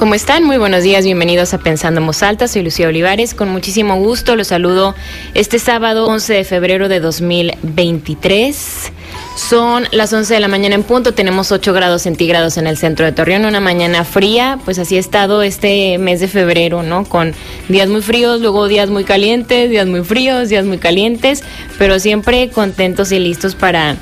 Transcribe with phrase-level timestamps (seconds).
[0.00, 0.44] ¿Cómo están?
[0.44, 2.48] Muy buenos días, bienvenidos a Pensando en Alta.
[2.48, 4.94] Soy Lucía Olivares, con muchísimo gusto los saludo
[5.34, 8.92] este sábado 11 de febrero de 2023.
[9.36, 13.04] Son las 11 de la mañana en punto, tenemos 8 grados centígrados en el centro
[13.04, 17.04] de Torreón, una mañana fría, pues así ha estado este mes de febrero, ¿no?
[17.04, 17.34] Con
[17.68, 21.44] días muy fríos, luego días muy calientes, días muy fríos, días muy calientes,
[21.76, 23.96] pero siempre contentos y listos para,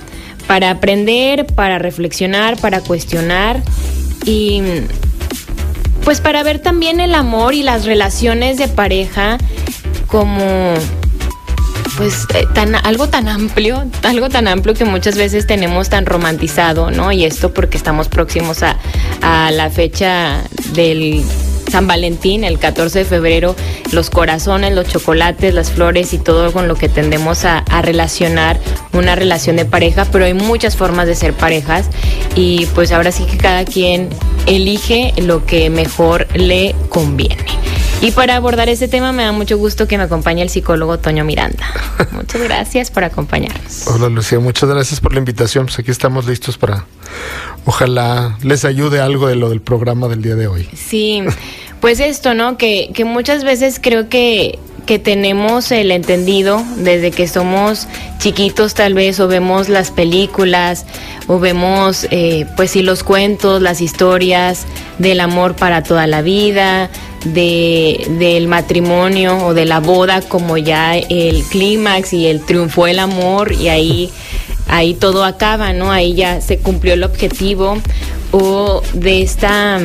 [0.46, 3.60] para aprender, para reflexionar, para cuestionar
[4.24, 4.62] y
[6.04, 9.38] pues para ver también el amor y las relaciones de pareja
[10.06, 10.74] como
[11.96, 16.90] pues eh, tan algo tan amplio, algo tan amplio que muchas veces tenemos tan romantizado,
[16.90, 17.10] ¿no?
[17.10, 18.78] Y esto porque estamos próximos a,
[19.20, 21.24] a la fecha del
[21.70, 23.54] San Valentín, el 14 de febrero,
[23.92, 28.58] los corazones, los chocolates, las flores y todo con lo que tendemos a, relacionar
[28.92, 31.86] una relación de pareja, pero hay muchas formas de ser parejas
[32.34, 34.08] y pues ahora sí que cada quien
[34.46, 37.44] elige lo que mejor le conviene.
[38.00, 41.24] Y para abordar este tema me da mucho gusto que me acompañe el psicólogo Toño
[41.24, 41.66] Miranda.
[42.12, 43.88] Muchas gracias por acompañarnos.
[43.88, 45.66] Hola Lucía, muchas gracias por la invitación.
[45.66, 46.86] Pues aquí estamos listos para,
[47.64, 50.68] ojalá les ayude algo de lo del programa del día de hoy.
[50.76, 51.24] Sí,
[51.80, 52.56] pues esto, ¿no?
[52.56, 57.86] Que, que muchas veces creo que que tenemos el entendido desde que somos
[58.20, 60.86] chiquitos tal vez o vemos las películas
[61.26, 64.64] o vemos eh, pues sí los cuentos, las historias
[64.98, 66.88] del amor para toda la vida,
[67.24, 72.98] de, del matrimonio o de la boda como ya el clímax y el triunfo del
[72.98, 74.10] amor y ahí,
[74.68, 75.90] ahí todo acaba, ¿no?
[75.90, 77.78] Ahí ya se cumplió el objetivo
[78.32, 79.80] o de esta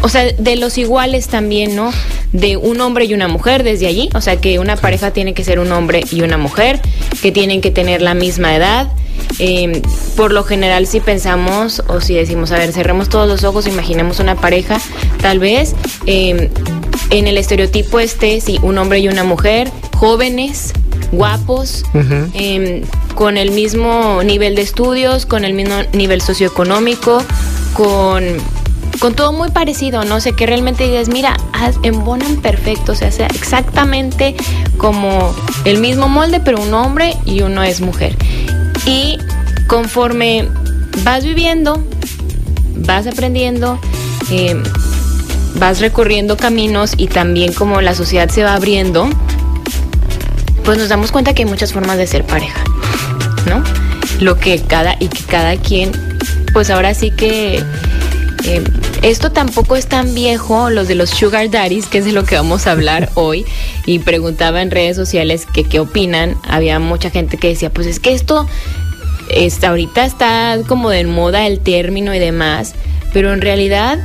[0.00, 1.90] o sea, de los iguales también, ¿no?
[2.32, 5.44] De un hombre y una mujer desde allí, o sea, que una pareja tiene que
[5.44, 6.80] ser un hombre y una mujer,
[7.20, 8.88] que tienen que tener la misma edad.
[9.38, 9.82] Em,
[10.16, 14.18] por lo general, si pensamos o si decimos, a ver, cerremos todos los ojos, imaginemos
[14.20, 14.80] una pareja,
[15.20, 15.74] tal vez
[16.06, 16.48] em,
[17.10, 20.72] en el estereotipo este, sí, un hombre y una mujer, jóvenes,
[21.12, 21.84] guapos,
[22.34, 22.82] em,
[23.14, 27.22] con el mismo nivel de estudios, con el mismo nivel socioeconómico,
[27.74, 28.24] con
[28.98, 31.36] con todo muy parecido, no sé, que realmente digas, mira,
[31.82, 34.34] embonan perfecto, o sea, sea exactamente
[34.76, 35.32] como
[35.64, 38.16] el mismo molde, pero un hombre y uno es mujer.
[38.88, 39.18] Y
[39.66, 40.48] conforme
[41.04, 41.84] vas viviendo,
[42.74, 43.78] vas aprendiendo,
[44.30, 44.56] eh,
[45.56, 49.10] vas recorriendo caminos y también como la sociedad se va abriendo,
[50.64, 52.64] pues nos damos cuenta que hay muchas formas de ser pareja,
[53.46, 53.62] ¿no?
[54.20, 55.92] Lo que cada y que cada quien,
[56.54, 57.62] pues ahora sí que
[58.44, 58.62] eh,
[59.02, 62.36] esto tampoco es tan viejo, los de los sugar daddies, que es de lo que
[62.36, 63.44] vamos a hablar hoy.
[63.86, 66.36] Y preguntaba en redes sociales que qué opinan.
[66.48, 68.46] Había mucha gente que decía, pues es que esto
[69.30, 72.74] está, ahorita está como de moda el término y demás,
[73.12, 73.98] pero en realidad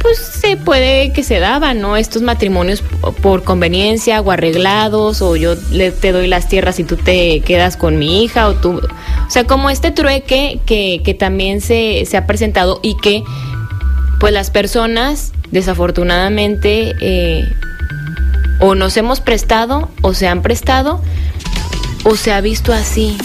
[0.00, 1.96] pues se puede que se daban, ¿no?
[1.96, 2.82] Estos matrimonios
[3.22, 7.76] por conveniencia o arreglados, o yo le, te doy las tierras y tú te quedas
[7.76, 8.80] con mi hija, o tú.
[8.80, 13.22] O sea, como este trueque que, que también se, se ha presentado y que
[14.20, 17.52] pues las personas desafortunadamente eh,
[18.60, 21.02] o nos hemos prestado o se han prestado
[22.04, 23.16] o se ha visto así.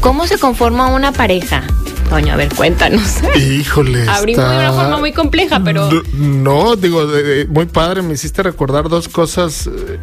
[0.00, 1.62] ¿Cómo se conforma una pareja?
[2.10, 3.18] Doña, a ver, cuéntanos.
[3.36, 4.08] Híjole.
[4.08, 5.88] Abrimos de una forma muy compleja, pero.
[6.14, 7.06] No, digo,
[7.48, 9.98] muy padre, me hiciste recordar dos cosas eh,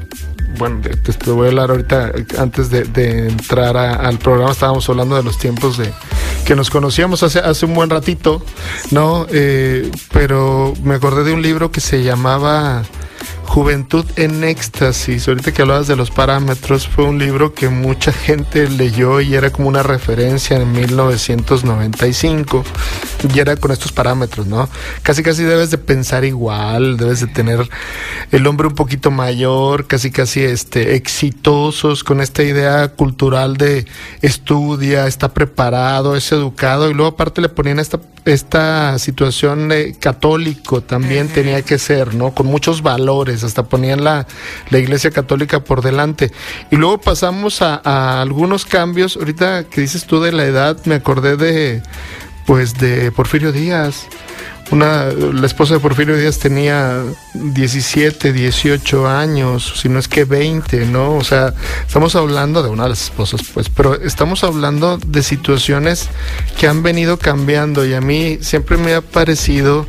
[0.62, 5.40] bueno, te, voy a hablar ahorita, antes de, entrar al programa, estábamos hablando de los
[5.40, 5.92] tiempos de
[6.46, 8.46] que nos conocíamos hace, hace un buen ratito,
[8.92, 9.26] ¿no?
[9.32, 12.84] Eh, pero me acordé de un libro que se llamaba
[13.52, 15.28] Juventud en Éxtasis.
[15.28, 19.50] Ahorita que hablabas de los parámetros, fue un libro que mucha gente leyó y era
[19.50, 22.64] como una referencia en 1995.
[23.36, 24.70] Y era con estos parámetros, ¿no?
[25.04, 27.70] Casi casi debes de pensar igual, debes de tener
[28.32, 33.86] el hombre un poquito mayor, casi casi este, exitosos, con esta idea cultural de
[34.22, 40.82] estudia, está preparado, es educado, y luego aparte le ponían esta, esta situación de católico
[40.82, 42.34] también tenía que ser, ¿no?
[42.34, 44.28] Con muchos valores hasta ponían la,
[44.70, 46.32] la Iglesia Católica por delante.
[46.70, 49.18] Y luego pasamos a, algunos cambios.
[49.18, 51.82] Ahorita que dices tú de la edad, me acordé de,
[52.46, 54.08] pues, de Porfirio Díaz.
[54.72, 60.86] Una, la esposa de Porfirio Díaz tenía 17, 18 años, si no es que 20,
[60.86, 61.16] ¿no?
[61.16, 61.54] O sea,
[61.86, 66.10] estamos hablando de una de las esposas, pues, pero estamos hablando de situaciones
[66.60, 69.86] que han venido cambiando y a mí siempre me ha parecido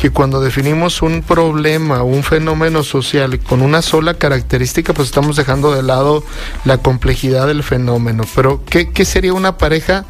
[0.00, 5.74] que cuando definimos un problema un fenómeno social con una sola característica, pues estamos dejando
[5.74, 6.24] de lado
[6.64, 8.24] la complejidad del fenómeno.
[8.34, 10.04] Pero, ¿qué, qué sería una pareja?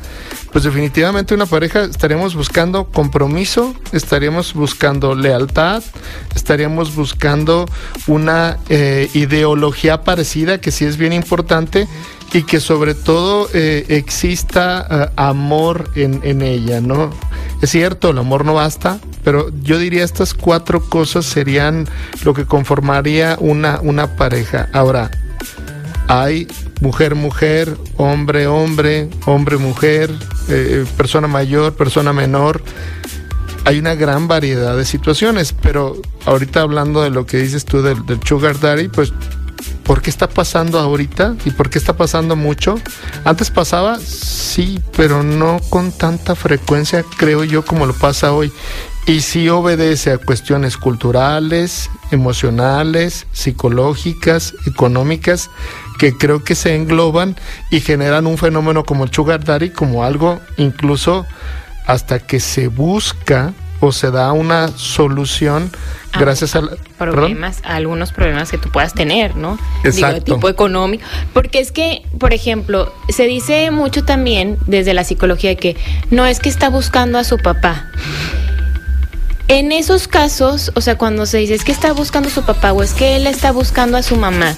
[0.53, 5.83] Pues definitivamente una pareja estaríamos buscando compromiso, estaríamos buscando lealtad,
[6.35, 7.67] estaríamos buscando
[8.07, 11.89] una eh, ideología parecida que sí es bien importante
[12.33, 17.11] y que sobre todo eh, exista eh, amor en, en ella, ¿no?
[17.63, 21.89] Es cierto, el amor no basta, pero yo diría estas cuatro cosas serían
[22.25, 24.69] lo que conformaría una, una pareja.
[24.73, 25.11] Ahora,
[26.07, 26.47] hay
[26.81, 30.11] mujer, mujer, hombre, hombre, hombre, mujer,
[30.49, 32.63] eh, persona mayor, persona menor.
[33.69, 38.07] Hay una gran variedad de situaciones, pero ahorita hablando de lo que dices tú del,
[38.07, 39.13] del Sugar Daddy, pues
[39.83, 41.37] ¿por qué está pasando ahorita?
[41.45, 42.81] ¿Y por qué está pasando mucho?
[43.27, 48.51] Antes pasaba, sí, pero no con tanta frecuencia, creo yo, como lo pasa hoy.
[49.05, 55.51] Y sí obedece a cuestiones culturales, emocionales, psicológicas, económicas,
[55.99, 57.37] que creo que se engloban
[57.71, 61.27] y generan un fenómeno como el sugar daddy, como algo incluso
[61.89, 65.73] hasta que se busca o se da una solución
[66.13, 66.63] Ah, gracias a
[66.97, 69.59] problemas, a algunos problemas que tú puedas tener, ¿no?
[69.85, 69.93] Exacto.
[69.93, 71.05] Digo, de tipo económico.
[71.35, 75.77] Porque es que, por ejemplo, se dice mucho también desde la psicología que
[76.11, 77.89] no es que está buscando a su papá.
[79.49, 82.73] En esos casos, o sea, cuando se dice es que está buscando a su papá
[82.73, 84.55] o es que él está buscando a su mamá,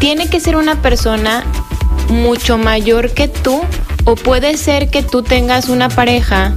[0.00, 1.44] tiene que ser una persona
[2.08, 3.62] mucho mayor que tú
[4.04, 6.54] o puede ser que tú tengas una pareja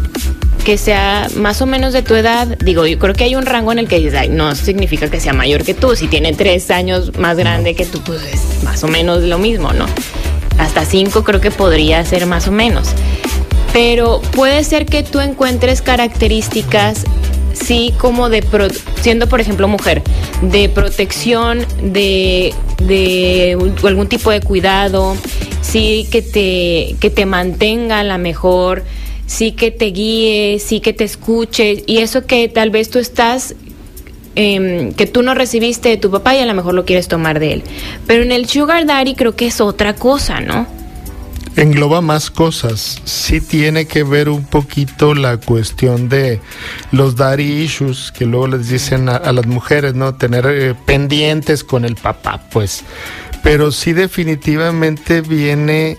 [0.65, 3.71] que sea más o menos de tu edad, digo, yo creo que hay un rango
[3.71, 6.69] en el que dices, ay, no significa que sea mayor que tú, si tiene tres
[6.71, 9.85] años más grande que tú, pues es más o menos lo mismo, ¿no?
[10.57, 12.89] Hasta cinco creo que podría ser más o menos.
[13.71, 17.05] Pero puede ser que tú encuentres características,
[17.57, 18.67] sí, como de, pro,
[19.01, 20.01] siendo por ejemplo mujer,
[20.41, 25.15] de protección, de, de algún tipo de cuidado,
[25.61, 28.83] sí, que te, que te mantenga a la mejor
[29.27, 33.53] sí que te guíe, sí que te escuche, y eso que tal vez tú estás,
[34.35, 37.39] eh, que tú no recibiste de tu papá y a lo mejor lo quieres tomar
[37.39, 37.63] de él.
[38.07, 40.65] Pero en el Sugar Daddy creo que es otra cosa, ¿no?
[41.57, 43.01] Engloba más cosas.
[43.03, 46.39] Sí tiene que ver un poquito la cuestión de
[46.91, 50.15] los daddy issues que luego les dicen a, a las mujeres, ¿no?
[50.15, 52.83] Tener eh, pendientes con el papá, pues.
[53.43, 55.97] Pero sí definitivamente viene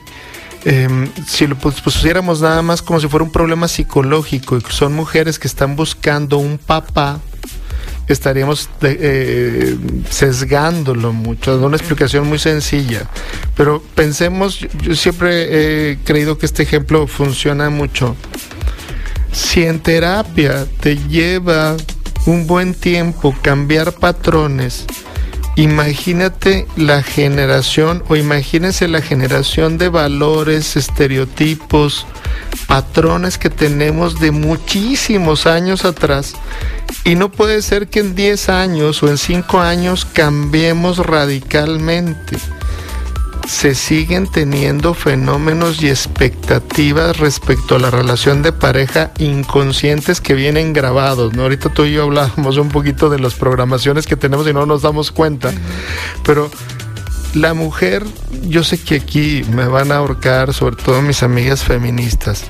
[0.64, 0.88] eh,
[1.26, 5.46] si lo pusiéramos nada más como si fuera un problema psicológico y son mujeres que
[5.46, 7.20] están buscando un papá,
[8.08, 9.76] estaríamos eh,
[10.10, 13.08] sesgándolo mucho, dando una explicación muy sencilla.
[13.56, 18.16] Pero pensemos, yo, yo siempre he creído que este ejemplo funciona mucho.
[19.32, 21.76] Si en terapia te lleva
[22.26, 24.87] un buen tiempo cambiar patrones,
[25.56, 32.06] imagínate la generación o imagínense la generación de valores, estereotipos,
[32.69, 36.35] patrones que tenemos de muchísimos años atrás.
[37.05, 42.38] Y no puede ser que en 10 años o en 5 años cambiemos radicalmente.
[43.49, 50.75] Se siguen teniendo fenómenos y expectativas respecto a la relación de pareja inconscientes que vienen
[50.75, 51.32] grabados.
[51.32, 51.44] ¿no?
[51.44, 54.82] Ahorita tú y yo hablábamos un poquito de las programaciones que tenemos y no nos
[54.82, 55.50] damos cuenta.
[56.25, 56.50] Pero
[57.35, 58.05] la mujer,
[58.43, 62.44] yo sé que aquí me van a ahorcar, sobre todo mis amigas feministas,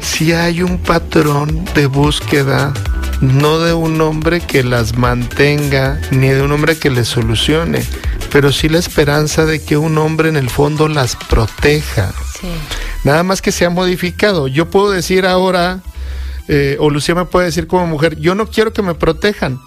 [0.00, 2.72] si hay un patrón de búsqueda,
[3.20, 7.82] no de un hombre que las mantenga, ni de un hombre que les solucione,
[8.30, 12.12] pero sí la esperanza de que un hombre en el fondo las proteja.
[12.40, 12.48] Sí.
[13.04, 14.48] Nada más que se ha modificado.
[14.48, 15.80] Yo puedo decir ahora,
[16.48, 19.60] eh, o Lucía me puede decir como mujer, yo no quiero que me protejan.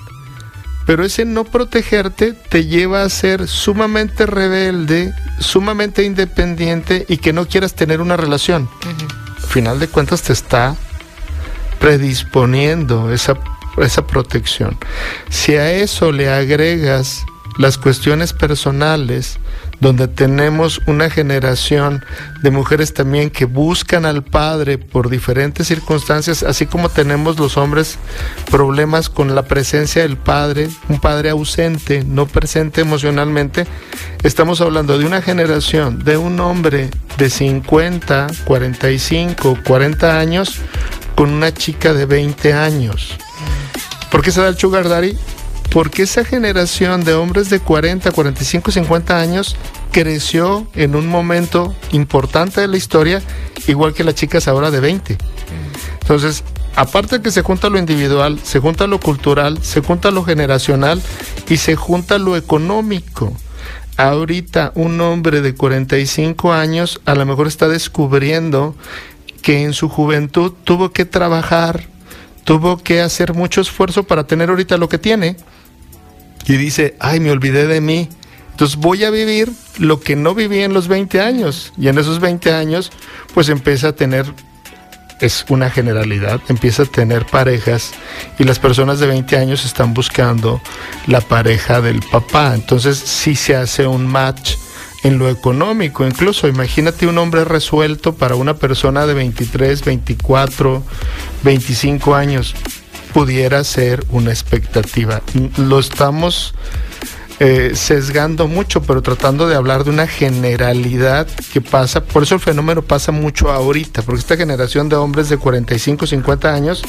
[0.87, 7.45] Pero ese no protegerte te lleva a ser sumamente rebelde, sumamente independiente y que no
[7.45, 8.63] quieras tener una relación.
[8.63, 9.43] Uh -huh.
[9.43, 10.75] Al final de cuentas te está
[11.79, 13.37] predisponiendo esa,
[13.77, 14.77] esa protección.
[15.29, 17.25] Si a eso le agregas
[17.57, 19.39] las cuestiones personales,
[19.79, 22.03] donde tenemos una generación
[22.41, 27.97] de mujeres también que buscan al padre por diferentes circunstancias, así como tenemos los hombres
[28.49, 33.67] problemas con la presencia del padre, un padre ausente, no presente emocionalmente,
[34.23, 40.59] estamos hablando de una generación, de un hombre de 50, 45, 40 años
[41.15, 43.15] con una chica de 20 años.
[44.11, 45.17] ¿Por qué se da el sugar daddy?
[45.77, 49.55] Porque esa generación de hombres de 40, 45, 50 años
[49.91, 53.21] creció en un momento importante de la historia,
[53.67, 55.19] igual que las chicas ahora de 20.
[56.01, 56.43] Entonces,
[56.75, 60.99] aparte que se junta lo individual, se junta lo cultural, se junta lo generacional
[61.47, 63.31] y se junta lo económico.
[63.97, 68.73] Ahorita un hombre de 45 años a lo mejor está descubriendo
[69.43, 71.83] que en su juventud tuvo que trabajar,
[72.45, 75.37] tuvo que hacer mucho esfuerzo para tener ahorita lo que tiene.
[76.45, 78.09] Y dice, ay, me olvidé de mí.
[78.51, 81.73] Entonces voy a vivir lo que no viví en los 20 años.
[81.77, 82.91] Y en esos 20 años,
[83.33, 84.25] pues empieza a tener,
[85.21, 87.91] es una generalidad, empieza a tener parejas
[88.39, 90.61] y las personas de 20 años están buscando
[91.05, 92.55] la pareja del papá.
[92.55, 94.55] Entonces sí se hace un match
[95.03, 96.05] en lo económico.
[96.05, 100.83] Incluso imagínate un hombre resuelto para una persona de 23, 24,
[101.43, 102.55] 25 años.
[103.17, 105.23] Pudiera ser una expectativa.
[105.57, 106.53] Lo estamos
[107.39, 112.03] eh, sesgando mucho, pero tratando de hablar de una generalidad que pasa.
[112.03, 116.53] Por eso el fenómeno pasa mucho ahorita, porque esta generación de hombres de 45, 50
[116.53, 116.83] años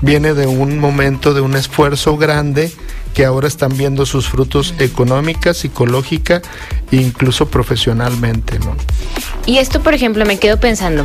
[0.00, 2.72] viene de un momento de un esfuerzo grande
[3.12, 6.40] que ahora están viendo sus frutos económica, psicológica
[6.90, 8.58] e incluso profesionalmente.
[9.44, 11.04] Y esto, por ejemplo, me quedo pensando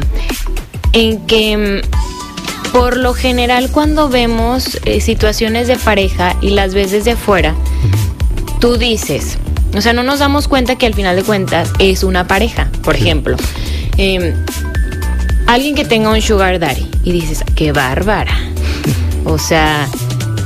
[0.94, 2.23] en que mm,
[2.74, 7.56] por lo general cuando vemos eh, situaciones de pareja y las ves desde fuera,
[8.60, 9.38] tú dices,
[9.76, 12.96] o sea, no nos damos cuenta que al final de cuentas es una pareja, por
[12.96, 13.38] ejemplo.
[13.98, 14.34] Em,
[15.46, 18.36] alguien que tenga un sugar daddy y dices, qué bárbara.
[19.26, 19.88] O sea,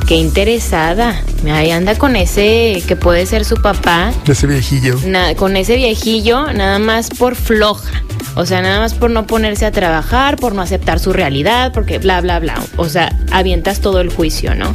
[0.08, 1.22] qué interesada.
[1.52, 4.12] Ahí anda con ese que puede ser su papá.
[4.26, 4.98] Ese viejillo.
[5.36, 8.04] con ese viejillo, nada más por floja.
[8.36, 12.00] O sea, nada más por no ponerse a trabajar, por no aceptar su realidad, porque
[12.00, 12.56] bla, bla, bla.
[12.78, 14.72] O sea, avientas todo el juicio, ¿no?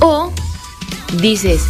[0.00, 0.32] O
[1.20, 1.62] dices,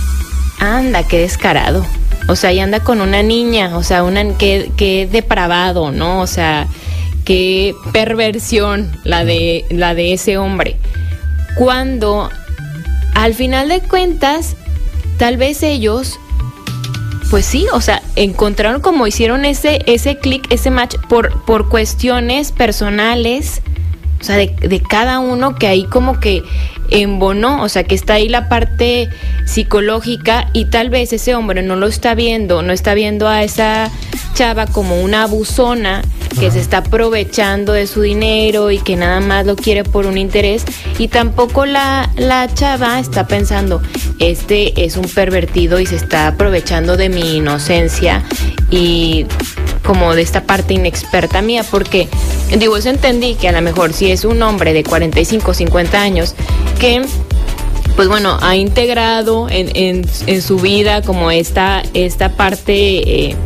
[0.60, 1.86] anda, qué descarado.
[2.28, 6.20] O sea, y anda con una niña, o sea, una qué, qué depravado, ¿no?
[6.20, 6.66] O sea,
[7.24, 10.76] qué perversión la de la de ese hombre
[11.56, 12.30] cuando
[13.14, 14.56] al final de cuentas,
[15.18, 16.20] tal vez ellos,
[17.30, 22.52] pues sí, o sea, encontraron como hicieron ese, ese clic, ese match por, por cuestiones
[22.52, 23.62] personales,
[24.20, 26.42] o sea, de, de cada uno que ahí como que
[26.90, 29.08] embonó, o sea, que está ahí la parte
[29.44, 33.90] psicológica y tal vez ese hombre no lo está viendo, no está viendo a esa
[34.34, 36.02] chava como una abusona
[36.38, 40.18] que se está aprovechando de su dinero y que nada más lo quiere por un
[40.18, 40.64] interés.
[40.98, 43.80] Y tampoco la, la chava está pensando,
[44.18, 48.22] este es un pervertido y se está aprovechando de mi inocencia
[48.70, 49.26] y
[49.86, 52.08] como de esta parte inexperta mía, porque
[52.58, 56.34] digo, eso entendí que a lo mejor si es un hombre de 45, 50 años
[56.78, 57.02] que
[57.94, 62.74] pues bueno, ha integrado en, en, su vida como esta, esta parte
[63.30, 63.36] eh,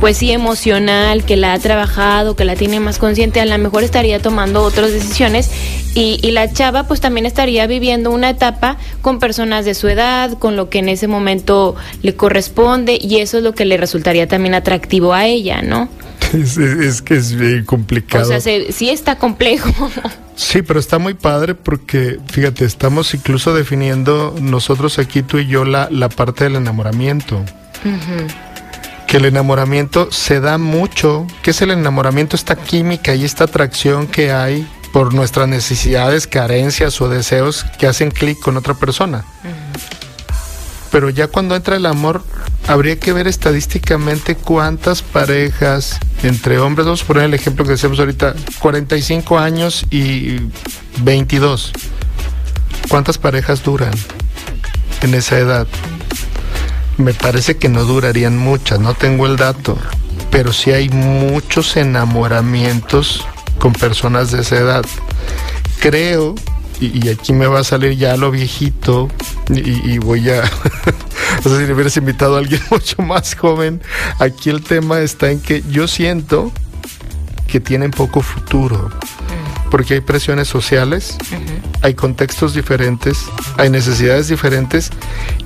[0.00, 3.82] pues sí emocional, que la ha trabajado, que la tiene más consciente, a lo mejor
[3.84, 5.50] estaría tomando otras decisiones
[5.94, 10.38] y, y, la chava pues también estaría viviendo una etapa con personas de su edad,
[10.38, 14.28] con lo que en ese momento le corresponde y eso es lo que le resultaría
[14.28, 15.88] también atractivo a ella, ¿no?
[16.32, 18.24] Es, que es bien complicado.
[18.24, 19.70] O sea, sí está complejo.
[20.36, 25.64] Sí, pero está muy padre porque, fíjate, estamos incluso definiendo nosotros aquí, tú y yo,
[25.64, 27.42] la, la parte del enamoramiento
[29.06, 31.26] que el enamoramiento se da mucho.
[31.42, 32.36] ¿Qué es el enamoramiento?
[32.36, 38.10] Esta química y esta atracción que hay por nuestras necesidades, carencias o deseos que hacen
[38.10, 39.24] clic con otra persona.
[40.90, 42.24] Pero ya cuando entra el amor,
[42.66, 47.98] habría que ver estadísticamente cuántas parejas entre hombres, vamos a poner el ejemplo que decimos
[47.98, 50.38] ahorita, 45 años y
[51.02, 51.72] 22.
[52.88, 53.92] ¿Cuántas parejas duran
[55.02, 55.66] en esa edad?
[56.98, 59.76] Me parece que no durarían muchas, no tengo el dato,
[60.30, 63.26] pero sí hay muchos enamoramientos
[63.58, 64.84] con personas de esa edad.
[65.80, 66.34] Creo,
[66.80, 69.08] y, aquí me va a salir ya lo viejito,
[69.50, 70.42] y, voy a,
[71.44, 73.82] no sé si le hubieras invitado a alguien mucho más joven,
[74.18, 76.52] aquí el tema está en que yo siento
[77.46, 78.90] que tienen poco futuro
[79.70, 81.16] porque hay presiones sociales,
[81.82, 83.18] hay contextos diferentes,
[83.56, 84.90] hay necesidades diferentes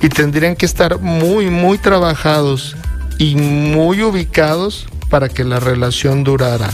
[0.01, 2.75] y tendrían que estar muy, muy trabajados
[3.17, 6.69] y muy ubicados para que la relación durara.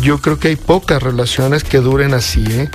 [0.00, 2.68] Yo creo que hay pocas relaciones que duren así, ¿eh?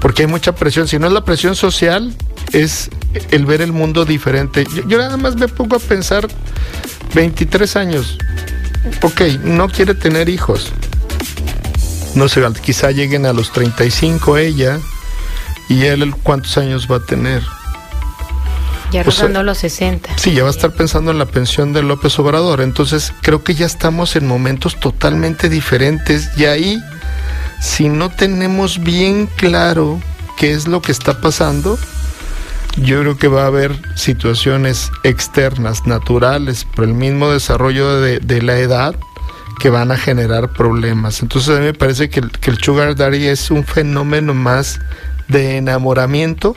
[0.00, 0.86] porque hay mucha presión.
[0.86, 2.14] Si no es la presión social,
[2.52, 2.90] es
[3.30, 4.64] el ver el mundo diferente.
[4.74, 6.28] Yo, yo nada más me pongo a pensar,
[7.14, 8.18] 23 años,
[9.02, 10.70] ok, no quiere tener hijos,
[12.14, 14.78] no sé, quizá lleguen a los 35 ella
[15.68, 17.42] y él cuántos años va a tener.
[18.90, 20.16] Ya rozando los 60.
[20.16, 22.62] Sí, ya va a estar pensando en la pensión de López Obrador.
[22.62, 26.30] Entonces, creo que ya estamos en momentos totalmente diferentes.
[26.38, 26.82] Y ahí,
[27.60, 30.00] si no tenemos bien claro
[30.38, 31.78] qué es lo que está pasando,
[32.78, 38.40] yo creo que va a haber situaciones externas, naturales, por el mismo desarrollo de, de
[38.40, 38.96] la edad,
[39.58, 41.20] que van a generar problemas.
[41.20, 44.80] Entonces a mí me parece que el, que el sugar daddy es un fenómeno más
[45.28, 46.56] de enamoramiento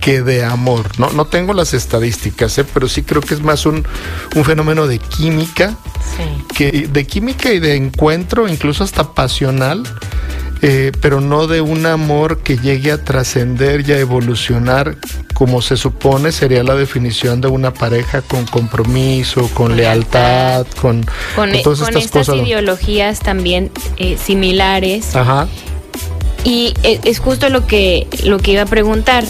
[0.00, 0.86] que de amor.
[0.98, 2.64] No, no tengo las estadísticas, ¿eh?
[2.64, 3.86] pero sí creo que es más un,
[4.34, 5.76] un fenómeno de química,
[6.54, 9.84] que, de química y de encuentro, incluso hasta pasional,
[10.60, 14.96] eh, pero no de un amor que llegue a trascender y a evolucionar
[15.34, 21.04] como se supone sería la definición de una pareja con compromiso, con, lealtad, con,
[21.34, 22.36] con, e, todas estas, cosas.
[22.36, 25.16] ideologías también eh, similares.
[25.16, 25.48] Ajá.
[26.44, 29.24] Y e, es justo lo que, lo que iba a preguntar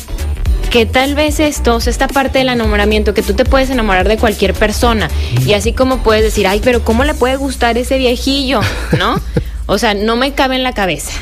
[0.70, 4.54] que tal vez esto, esta parte del enamoramiento, que tú te puedes enamorar de cualquier
[4.54, 5.10] persona,
[5.46, 8.60] y así como puedes decir, ay, pero ¿cómo le puede gustar ese viejillo?
[8.98, 9.20] ¿No?
[9.66, 11.12] O sea, no me cabe en la cabeza.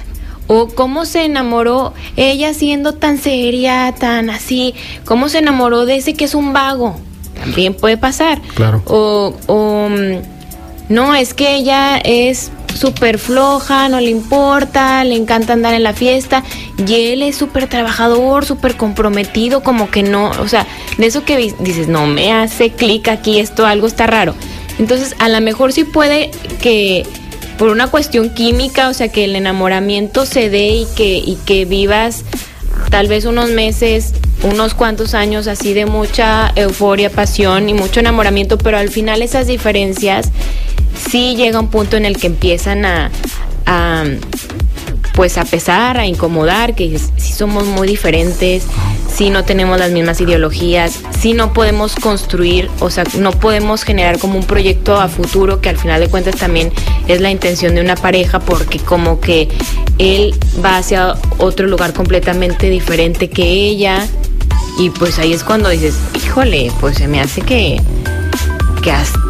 [0.46, 4.74] O cómo se enamoró ella siendo tan seria, tan así.
[5.04, 6.98] ¿Cómo se enamoró de ese que es un vago?
[7.40, 8.40] También puede pasar.
[8.54, 8.82] Claro.
[8.86, 10.22] O, o mm,
[10.88, 15.92] no, es que ella es súper floja, no le importa, le encanta andar en la
[15.92, 16.42] fiesta
[16.86, 20.66] y él es súper trabajador, súper comprometido, como que no, o sea,
[20.98, 24.34] de eso que dices, no me hace clic aquí, esto algo está raro.
[24.78, 26.30] Entonces, a lo mejor sí puede
[26.62, 27.06] que
[27.58, 31.66] por una cuestión química, o sea, que el enamoramiento se dé y que, y que
[31.66, 32.24] vivas
[32.88, 38.58] tal vez unos meses, unos cuantos años así de mucha euforia, pasión y mucho enamoramiento,
[38.58, 40.30] pero al final esas diferencias
[41.10, 43.10] sí llega un punto en el que empiezan a,
[43.66, 44.04] a
[45.20, 48.64] pues a pesar, a incomodar, que si somos muy diferentes,
[49.14, 54.18] si no tenemos las mismas ideologías, si no podemos construir, o sea, no podemos generar
[54.18, 56.72] como un proyecto a futuro que al final de cuentas también
[57.06, 59.48] es la intención de una pareja porque como que
[59.98, 60.34] él
[60.64, 64.06] va hacia otro lugar completamente diferente que ella
[64.78, 67.78] y pues ahí es cuando dices, híjole, pues se me hace que,
[68.82, 69.29] que hasta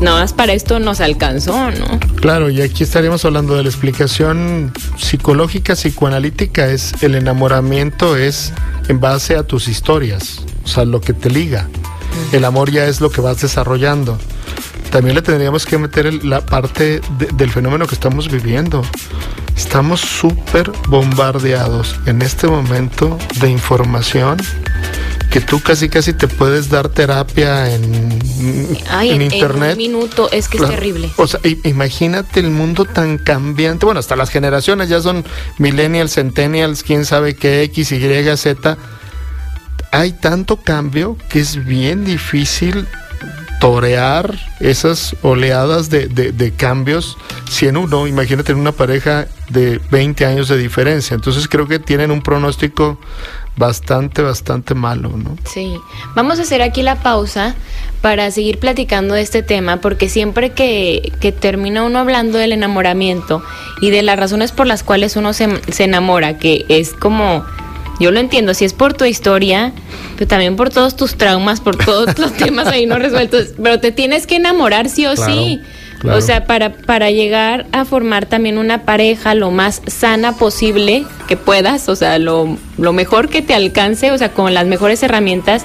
[0.00, 2.00] nada más para esto nos alcanzó, ¿no?
[2.16, 8.52] Claro, y aquí estaríamos hablando de la explicación psicológica, psicoanalítica, es el enamoramiento es
[8.88, 11.68] en base a tus historias, o sea, lo que te liga.
[12.32, 14.18] El amor ya es lo que vas desarrollando.
[14.90, 17.00] También le tendríamos que meter la parte
[17.34, 18.82] del fenómeno que estamos viviendo.
[19.56, 24.38] Estamos súper bombardeados en este momento de información
[25.30, 28.18] que tú casi casi te puedes dar terapia en,
[29.00, 29.72] en, internet.
[29.72, 31.10] En un minuto, es que es terrible.
[31.16, 33.84] O sea, imagínate el mundo tan cambiante.
[33.84, 35.24] Bueno, hasta las generaciones ya son
[35.58, 38.78] millennials, centennials, quién sabe qué, X, Y, Z.
[39.92, 42.86] Hay tanto cambio que es bien difícil
[43.60, 47.16] torear esas oleadas de, de, cambios
[47.50, 51.14] si en uno, imagínate en una pareja de 20 años de diferencia.
[51.14, 52.98] Entonces creo que tienen un pronóstico
[53.58, 55.36] bastante, bastante malo, ¿no?
[55.44, 55.76] Sí.
[56.14, 57.54] Vamos a hacer aquí la pausa
[58.00, 63.42] para seguir platicando de este tema, porque siempre que, que termina uno hablando del enamoramiento
[63.80, 67.44] y de las razones por las cuales uno se, se enamora, que es como
[68.00, 69.72] yo lo entiendo, si es por tu historia,
[70.16, 73.90] pero también por todos tus traumas, por todos los temas ahí no resueltos, pero te
[73.90, 75.60] tienes que enamorar sí o sí.
[76.04, 81.36] O sea, para, para llegar a formar también una pareja lo más sana posible que
[81.36, 85.64] puedas, o sea, lo, lo mejor que te alcance, o sea, con las mejores herramientas,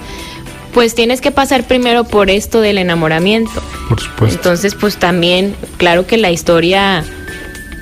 [0.74, 3.62] pues tienes que pasar primero por esto del enamoramiento.
[3.88, 4.38] Por supuesto.
[4.38, 7.04] Entonces, pues también, claro que la historia,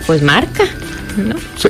[0.05, 0.65] pues marca.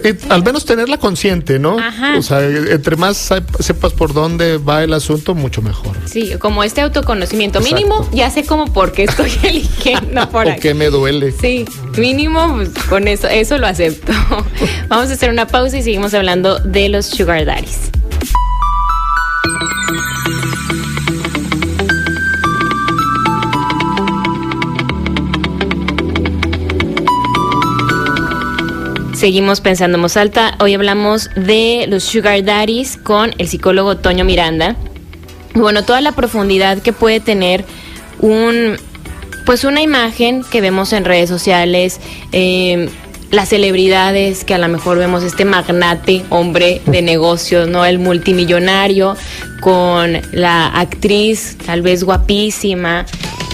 [0.04, 1.78] Eh, al menos tenerla consciente, ¿no?
[2.18, 3.18] O sea, entre más
[3.60, 5.96] sepas por dónde va el asunto, mucho mejor.
[6.06, 10.62] Sí, como este autoconocimiento mínimo, ya sé como por qué estoy eligiendo por aquí.
[10.62, 11.32] qué me duele.
[11.32, 11.66] Sí,
[11.98, 14.12] mínimo, pues, con eso, eso lo acepto.
[14.88, 17.92] Vamos a hacer una pausa y seguimos hablando de los sugar daddies.
[29.22, 30.56] Seguimos pensando en alta.
[30.60, 34.76] Hoy hablamos de los sugar daddies con el psicólogo Toño Miranda.
[35.54, 37.64] Bueno, toda la profundidad que puede tener
[38.18, 38.78] un,
[39.46, 42.00] pues una imagen que vemos en redes sociales,
[42.32, 42.90] eh,
[43.30, 47.86] las celebridades que a lo mejor vemos este magnate, hombre de negocios, ¿no?
[47.86, 49.16] El multimillonario
[49.60, 53.06] con la actriz, tal vez guapísima,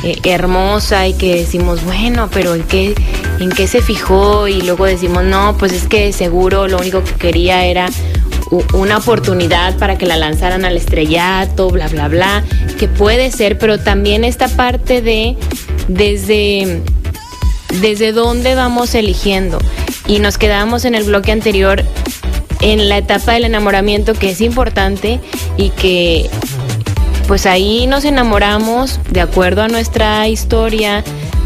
[0.03, 2.93] eh, hermosa y que decimos, bueno, pero ¿en qué,
[3.39, 4.47] ¿en qué se fijó?
[4.47, 7.87] Y luego decimos, no, pues es que seguro lo único que quería era
[8.73, 12.43] una oportunidad para que la lanzaran al estrellato, bla, bla, bla,
[12.79, 15.35] que puede ser, pero también esta parte de
[15.87, 16.81] desde,
[17.81, 19.59] desde dónde vamos eligiendo.
[20.07, 21.83] Y nos quedamos en el bloque anterior
[22.61, 25.19] en la etapa del enamoramiento que es importante
[25.57, 26.29] y que
[27.27, 31.03] pues ahí nos enamoramos de acuerdo a nuestra historia,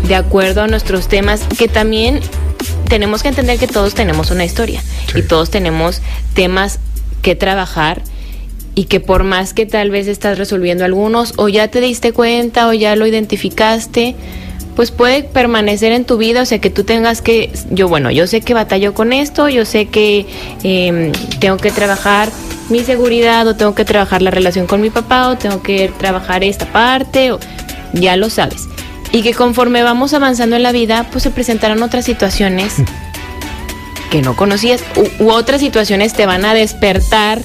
[0.08, 2.20] de acuerdo a nuestros temas, que también
[2.88, 4.84] tenemos que entender que todos tenemos una historia
[5.16, 6.02] y todos tenemos
[6.36, 6.80] temas
[7.24, 8.04] que trabajar
[8.76, 12.68] y que por más que tal vez estás resolviendo algunos o ya te diste cuenta
[12.68, 14.16] o ya lo identificaste,
[14.76, 18.28] pues puede permanecer en tu vida, o sea que tú tengas que, yo bueno, yo
[18.28, 20.26] sé que batallo con esto, yo sé que
[20.64, 22.30] em, tengo que trabajar
[22.70, 26.44] mi seguridad o tengo que trabajar la relación con mi papá o tengo que trabajar
[26.44, 27.40] esta parte, o,
[27.94, 28.68] ya lo sabes.
[29.12, 32.76] Y que conforme vamos avanzando en la vida, pues se presentarán otras situaciones
[34.10, 34.84] que no conocías
[35.20, 37.42] u, otras situaciones te van a despertar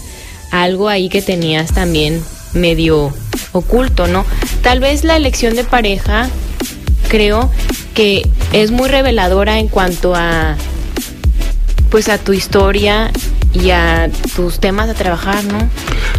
[0.51, 3.13] algo ahí que tenías también medio
[3.53, 4.25] oculto, ¿no?
[4.63, 6.29] Tal vez la elección de pareja
[7.09, 7.51] creo
[7.95, 10.57] que es muy reveladora en cuanto a
[11.91, 13.11] pues a tu historia
[13.53, 15.71] y a tus temas a trabajar, ¿no?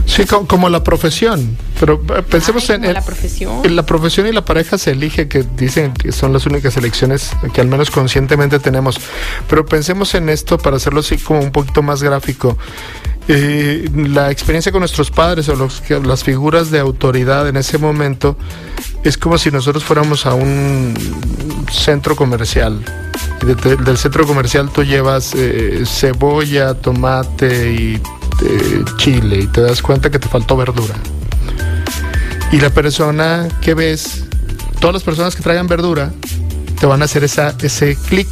[0.06, 1.58] Sí, como, la profesión.
[1.80, 3.64] Pero eh, pensemos en, la profesión.
[3.64, 7.32] En la profesión y la pareja se elige, que dicen que son las únicas elecciones
[7.54, 9.00] que al menos conscientemente tenemos.
[9.48, 12.58] Pero pensemos en esto para hacerlo así como un poquito más gráfico.
[13.30, 15.70] Eh, la experiencia con nuestros padres o
[16.02, 18.38] las figuras de autoridad en ese momento
[19.04, 20.94] es como si nosotros fuéramos a un
[21.70, 22.82] centro comercial.
[23.42, 28.02] del centro comercial tú llevas eh, cebolla, tomate y
[28.46, 30.96] eh, chile y te das cuenta que te faltó verdura.
[32.54, 34.24] Y la persona que ves,
[34.80, 36.14] todas las personas que traigan verdura,
[36.80, 38.30] te van a hacer esa, ese clic,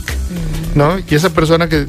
[0.73, 0.99] ¿no?
[0.99, 1.85] Y esa persona que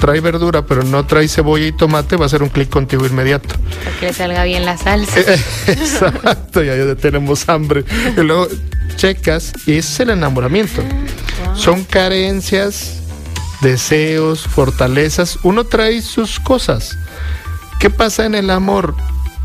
[0.00, 3.54] trae verdura pero no trae cebolla y tomate, va a hacer un clic contigo inmediato.
[3.84, 5.20] Para que le salga bien la salsa.
[5.66, 7.84] Exacto, ya, ya tenemos hambre.
[8.16, 8.48] Y luego
[8.96, 10.82] checas y ese es el enamoramiento.
[11.46, 13.00] Ah, Son carencias,
[13.60, 15.38] deseos, fortalezas.
[15.42, 16.96] Uno trae sus cosas.
[17.78, 18.94] ¿Qué pasa en el amor?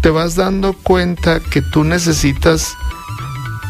[0.01, 2.75] Te vas dando cuenta que tú necesitas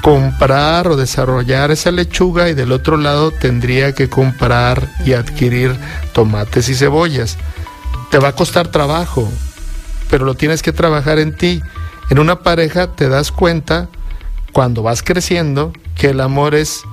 [0.06, 5.76] comprar o desarrollar esa lechuga y del otro lado tendría que comprar y adquirir
[6.14, 7.40] tomates y cebollas.
[8.12, 9.28] Te va a costar trabajo,
[10.12, 11.60] pero lo tienes que trabajar en ti.
[12.12, 13.90] En una pareja te das cuenta
[14.52, 16.84] cuando vas creciendo que el amor es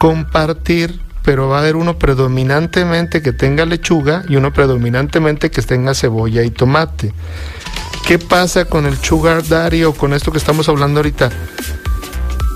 [0.00, 5.94] compartir, pero va a haber uno predominantemente que tenga lechuga y uno predominantemente que tenga
[5.94, 7.14] cebolla y tomate.
[8.04, 11.30] ¿Qué pasa con el sugar daddy o con esto que estamos hablando ahorita?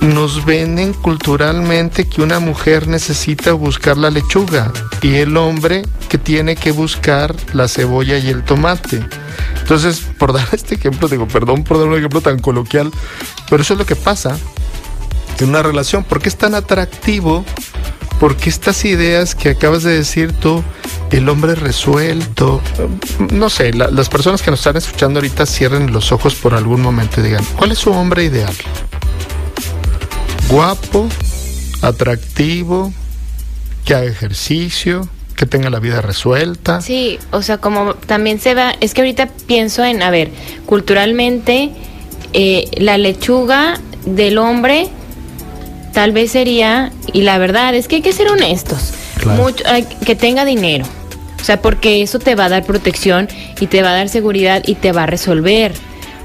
[0.02, 6.56] Nos venden culturalmente que una mujer necesita buscar la lechuga y el hombre que tiene
[6.56, 9.06] que buscar la cebolla y el tomate.
[9.60, 12.90] Entonces, por dar este ejemplo, digo, perdón por dar un ejemplo tan coloquial,
[13.48, 14.36] pero eso es lo que pasa
[15.38, 16.02] en una relación.
[16.02, 17.44] ¿Por qué es tan atractivo?
[18.18, 20.64] Porque estas ideas que acabas de decir tú,
[21.10, 22.60] el hombre resuelto,
[23.32, 27.20] no sé, las personas que nos están escuchando ahorita cierren los ojos por algún momento
[27.20, 28.54] y digan, ¿cuál es su hombre ideal?
[30.52, 31.08] Guapo,
[31.80, 32.92] atractivo,
[33.86, 36.82] que haga ejercicio, que tenga la vida resuelta.
[36.82, 40.30] Sí, o sea, como también se va, es que ahorita pienso en, a ver,
[40.66, 41.70] culturalmente,
[42.34, 44.88] eh, la lechuga del hombre
[45.94, 48.92] tal vez sería, y la verdad es que hay que ser honestos,
[49.24, 49.64] mucho,
[50.04, 50.84] que tenga dinero.
[51.40, 53.26] O sea, porque eso te va a dar protección
[53.58, 55.72] y te va a dar seguridad y te va a resolver.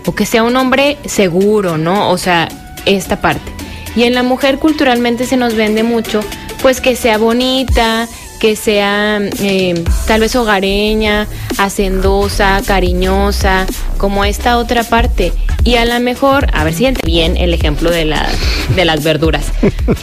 [0.05, 2.11] O que sea un hombre seguro, ¿no?
[2.11, 2.49] O sea,
[2.85, 3.56] esta parte.
[3.97, 6.19] Y en la mujer culturalmente se nos vende mucho,
[6.61, 8.07] pues que sea bonita,
[8.39, 13.65] que sea eh, tal vez hogareña, hacendosa, cariñosa,
[13.97, 15.33] como esta otra parte.
[15.67, 18.25] Y a lo mejor, a ver si bien el ejemplo de, la,
[18.73, 19.51] de las verduras.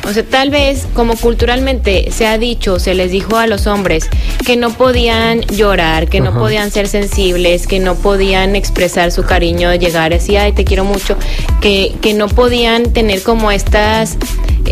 [0.07, 4.11] O sea, tal vez como culturalmente se ha dicho, se les dijo a los hombres
[4.45, 9.75] que no podían llorar, que no podían ser sensibles, que no podían expresar su cariño,
[9.75, 11.17] llegar así, ay, te quiero mucho,
[11.63, 14.19] que, que no podían tener como estas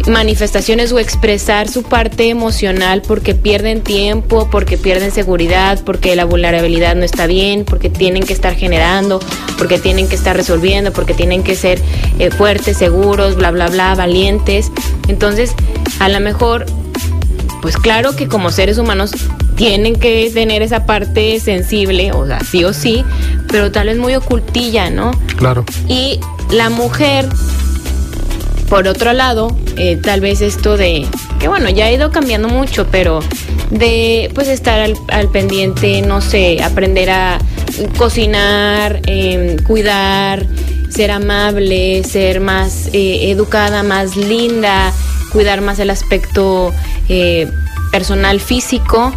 [0.08, 6.96] manifestaciones o expresar su parte emocional porque pierden tiempo, porque pierden seguridad, porque la vulnerabilidad
[6.96, 9.20] no está bien, porque tienen que estar generando,
[9.58, 11.80] porque tienen que estar resolviendo, porque tienen que ser
[12.18, 14.72] eh, fuertes, seguros, bla, bla, bla, valientes.
[15.08, 15.54] Entonces,
[16.00, 16.66] a lo mejor,
[17.60, 19.12] pues claro que como seres humanos
[19.56, 23.04] tienen que tener esa parte sensible, o sea, sí o sí,
[23.48, 25.12] pero tal vez muy ocultilla, ¿no?
[25.36, 25.64] Claro.
[25.88, 26.18] Y
[26.50, 27.28] la mujer
[28.72, 31.06] por otro lado, eh, tal vez esto de,
[31.38, 33.20] que bueno, ya ha ido cambiando mucho, pero
[33.70, 37.38] de pues estar al, pendiente, no sé, aprender a,
[37.98, 40.46] cocinar, em, cuidar,
[40.92, 44.92] ser amable, ser más eh, educada, más linda,
[45.32, 46.72] cuidar más el aspecto
[47.08, 47.50] eh,
[47.90, 49.12] personal físico,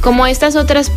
[0.00, 0.90] como estas otras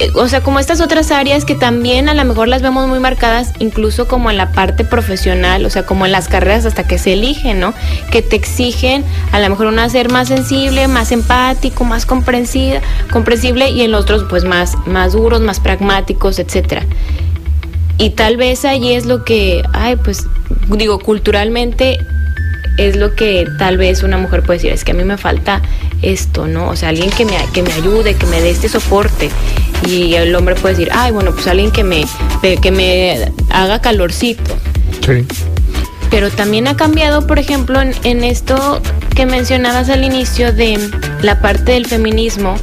[0.00, 2.98] eh, o sea, como estas otras áreas que también a lo mejor las vemos muy
[2.98, 6.98] marcadas, incluso como en la parte profesional, o sea, como en las carreras hasta que
[6.98, 7.74] se eligen, ¿no?
[8.10, 12.80] Que te exigen a lo mejor una ser más sensible, más empático, más comprensible,
[13.70, 16.84] y en otros pues más, más duros, más pragmáticos, etcétera.
[17.98, 20.26] Y tal vez allí es lo que, ay, pues
[20.68, 21.98] digo, culturalmente
[22.76, 25.62] es lo que tal vez una mujer puede decir, es que a mí me falta
[26.02, 26.68] esto, ¿no?
[26.68, 29.30] O sea, alguien que me, que me ayude, que me dé este soporte.
[29.86, 32.04] Y el hombre puede decir, ay, bueno, pues alguien que me,
[32.60, 34.56] que me haga calorcito.
[35.06, 35.24] Sí.
[36.10, 38.80] Pero también ha cambiado, por ejemplo, en, en esto
[39.14, 40.78] que mencionabas al inicio de
[41.22, 42.56] la parte del feminismo,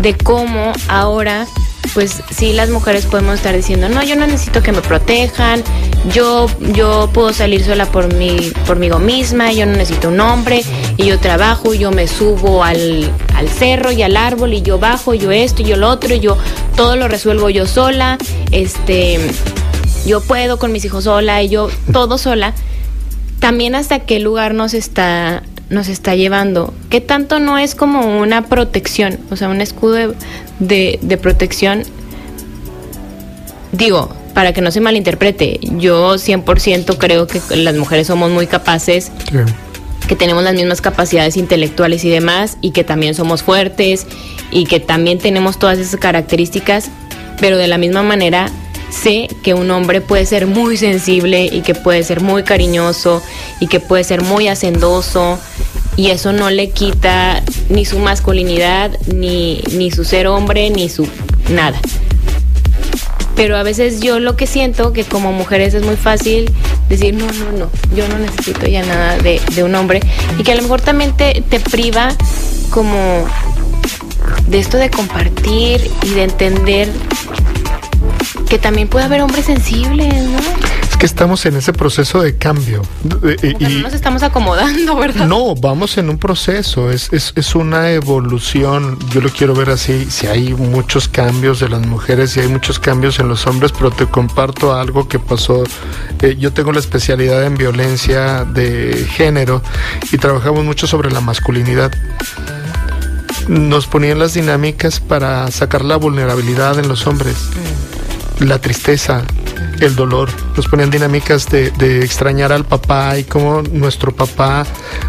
[0.00, 1.46] de cómo ahora
[1.92, 5.62] pues sí las mujeres podemos estar diciendo, no, yo no necesito que me protejan,
[6.12, 10.62] yo, yo puedo salir sola por mí, por mí misma, yo no necesito un hombre,
[10.96, 15.14] y yo trabajo, yo me subo al, al cerro y al árbol, y yo bajo,
[15.14, 16.36] y yo esto, y yo lo otro, y yo
[16.76, 18.18] todo lo resuelvo yo sola,
[18.50, 19.18] este,
[20.06, 22.54] yo puedo con mis hijos sola, y yo todo sola.
[23.40, 28.42] También hasta qué lugar nos está nos está llevando, que tanto no es como una
[28.42, 30.14] protección, o sea, un escudo
[30.60, 31.82] de, de, protección.
[33.72, 39.10] Digo, para que no se malinterprete, yo 100% creo que las mujeres somos muy capaces,
[40.06, 44.06] que tenemos las mismas capacidades intelectuales y demás, y que también somos fuertes,
[44.52, 46.90] y que también tenemos todas esas características,
[47.40, 48.50] pero de la misma manera
[48.90, 53.22] sé que un hombre puede ser muy sensible y que puede ser muy cariñoso
[53.60, 55.38] y que puede ser muy hacendoso
[55.96, 61.08] y eso no le quita ni su masculinidad, ni, ni su ser hombre, ni su
[61.50, 61.80] nada.
[63.34, 66.50] Pero a veces yo lo que siento que como mujeres es muy fácil
[66.88, 70.00] decir, no, no, no, yo no necesito ya nada de, de un hombre.
[70.38, 72.14] Y que a lo mejor también te, te priva
[72.70, 73.26] como
[74.48, 76.88] de esto de compartir y de entender
[78.46, 80.38] que también puede haber hombres sensibles, ¿no?
[80.88, 82.82] Es que estamos en ese proceso de cambio.
[83.42, 85.26] y, no nos estamos acomodando, ¿verdad?
[85.26, 90.06] No, vamos en un proceso, es, es, es, una evolución, yo lo quiero ver así,
[90.10, 93.90] si hay muchos cambios de las mujeres y hay muchos cambios en los hombres, pero
[93.90, 95.64] te comparto algo que pasó.
[96.22, 99.62] Eh, yo tengo la especialidad en violencia de género
[100.12, 101.92] y trabajamos mucho sobre la masculinidad
[103.48, 107.36] nos ponían las dinámicas para sacar la vulnerabilidad en los hombres.
[107.54, 107.85] Mm
[108.40, 109.22] la tristeza,
[109.80, 110.28] el dolor.
[110.56, 114.66] Nos ponían dinámicas de, extrañar al papá y cómo nuestro papá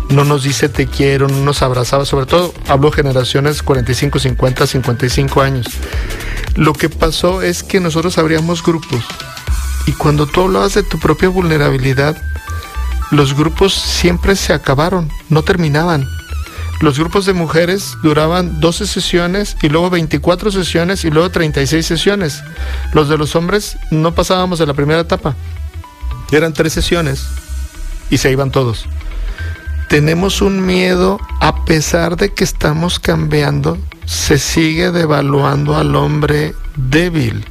[0.10, 2.06] no nos dice te quiero, no nos abrazaba.
[2.06, 5.68] Sobre todo hablo generaciones 45, 50, 55 años.
[6.56, 9.04] Lo que pasó es que nosotros abríamos grupos
[9.86, 12.18] y cuando tú hablabas de tu propia vulnerabilidad,
[13.12, 16.06] los grupos siempre se acabaron, no terminaban
[16.80, 22.44] los grupos de mujeres duraban 12 sesiones y luego 24 sesiones y luego 36 sesiones.
[22.94, 25.36] Los de los hombres no pasábamos de la primera etapa.
[26.32, 27.26] Eran tres sesiones
[28.12, 28.86] y se iban todos.
[29.90, 37.46] Tenemos un miedo, a pesar de que estamos cambiando, se sigue devaluando al hombre débil.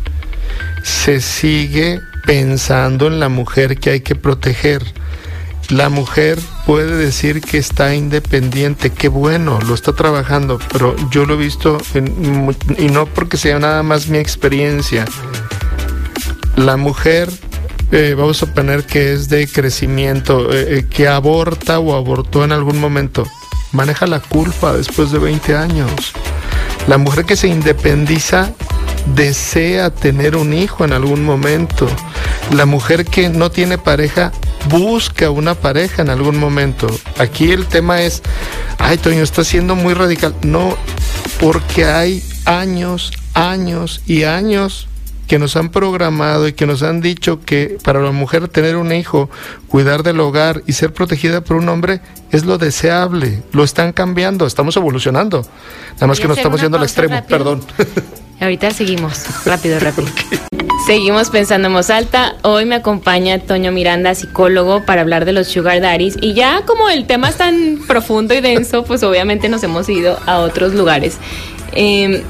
[0.85, 4.85] Se sigue pensando en la mujer que hay que proteger
[5.69, 11.35] la mujer puede decir que está independiente, qué bueno, lo está trabajando, pero yo lo
[11.35, 11.79] he visto
[12.79, 15.05] y no porque sea nada más mi experiencia.
[16.57, 17.31] La mujer,
[17.91, 22.53] eh, vamos a poner que es de crecimiento, eh, eh, que aborta o abortó en
[22.53, 23.25] algún momento,
[23.73, 26.13] maneja la culpa después de 20 años.
[26.87, 28.53] La mujer que se independiza
[29.15, 31.89] desea tener un hijo en algún momento.
[32.55, 34.33] La mujer que no tiene pareja
[34.69, 36.87] busca una pareja en algún momento.
[37.19, 38.23] Aquí el tema es,
[38.79, 40.35] ay Toño, está siendo muy radical.
[40.43, 40.77] No,
[41.41, 44.89] porque hay años, años y años
[45.27, 48.93] que nos han programado y que nos han dicho que para la mujer tener un
[48.93, 49.29] hijo,
[49.69, 53.43] cuidar del hogar y ser protegida por un hombre es lo deseable.
[53.53, 55.45] Lo están cambiando, estamos evolucionando.
[55.95, 57.63] Nada más que nos estamos yendo al extremo, perdón.
[58.41, 60.09] Ahorita seguimos, rápido, rápido.
[60.87, 62.37] Seguimos pensando en voz alta.
[62.43, 66.17] Hoy me acompaña Toño Miranda, psicólogo, para hablar de los sugar daddies.
[66.21, 70.19] Y ya como el tema es tan profundo y denso, pues obviamente nos hemos ido
[70.27, 71.17] a otros lugares.
[71.73, 72.23] Eh,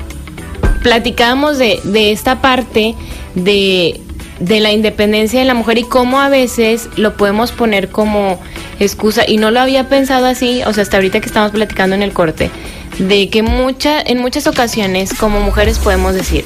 [0.82, 2.94] platicábamos de, de esta parte
[3.34, 4.00] de,
[4.38, 8.40] de la independencia de la mujer y cómo a veces lo podemos poner como
[8.78, 9.24] excusa.
[9.28, 12.12] Y no lo había pensado así, o sea, hasta ahorita que estamos platicando en el
[12.12, 12.50] corte,
[12.98, 16.44] de que mucha, en muchas ocasiones como mujeres podemos decir,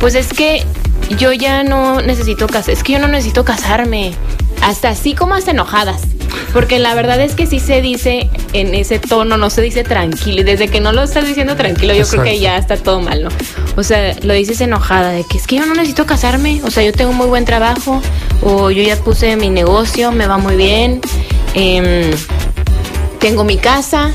[0.00, 0.64] pues es que
[1.18, 4.12] yo ya no necesito casar, es que yo no necesito casarme.
[4.60, 6.02] Hasta así como hasta enojadas.
[6.52, 10.40] Porque la verdad es que sí se dice en ese tono, no se dice tranquilo.
[10.40, 13.22] Y desde que no lo estás diciendo tranquilo, yo creo que ya está todo mal,
[13.22, 13.30] ¿no?
[13.76, 16.60] O sea, lo dices enojada, de que es que yo no necesito casarme.
[16.64, 18.02] O sea, yo tengo muy buen trabajo,
[18.42, 21.00] o yo ya puse mi negocio, me va muy bien.
[21.54, 22.10] Em,
[23.20, 24.12] tengo mi casa,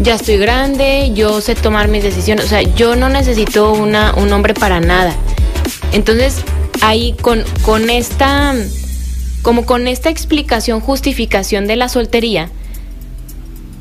[0.00, 2.44] ya estoy grande, yo sé tomar mis decisiones.
[2.44, 5.14] O sea, yo no necesito una, un hombre para nada.
[5.92, 6.42] Entonces,
[6.80, 8.54] ahí con, con esta
[9.42, 12.50] como con esta explicación, justificación de la soltería,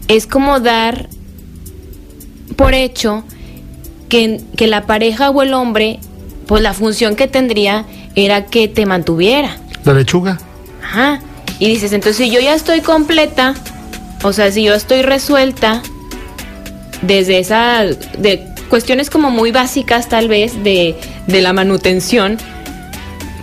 [0.08, 1.10] es como dar
[2.56, 3.24] por hecho
[4.08, 6.00] que, que, la pareja o el hombre,
[6.46, 9.58] pues la función que tendría era que te mantuviera.
[9.84, 10.40] La lechuga.
[10.82, 11.22] Ajá.
[11.60, 13.54] Y dices, entonces si yo ya estoy completa,
[14.24, 15.82] o sea, si yo estoy resuelta
[17.02, 17.84] desde esa,
[18.18, 20.96] de cuestiones como muy básicas tal vez de,
[21.28, 22.38] de la manutención,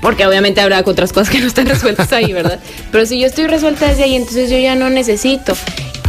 [0.01, 2.61] porque obviamente habrá otras cosas que no están resueltas ahí, ¿verdad?
[2.93, 5.55] Pero si yo estoy resuelta desde ahí, entonces yo ya no necesito.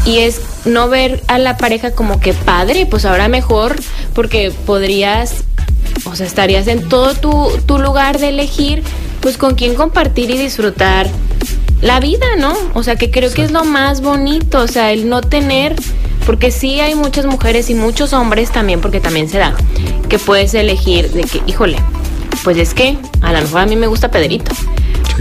[0.06, 3.76] Y es no ver a la pareja como que padre, pues ahora mejor,
[4.14, 5.44] porque podrías,
[6.04, 8.84] o sea, estarías en todo tu, tu lugar de elegir,
[9.22, 11.10] pues con quién compartir y disfrutar
[11.86, 12.54] la vida, ¿no?
[12.74, 15.76] O sea, que creo que es lo más bonito, o sea, el no tener,
[16.26, 19.56] porque sí hay muchas mujeres y muchos hombres también, porque también se da,
[20.10, 21.78] que puedes elegir de que, híjole,
[22.44, 24.52] pues es que a lo mejor a mí me gusta Pedrito,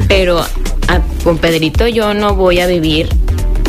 [0.09, 0.43] pero
[1.23, 3.11] con Pedrito yo no voy a vivir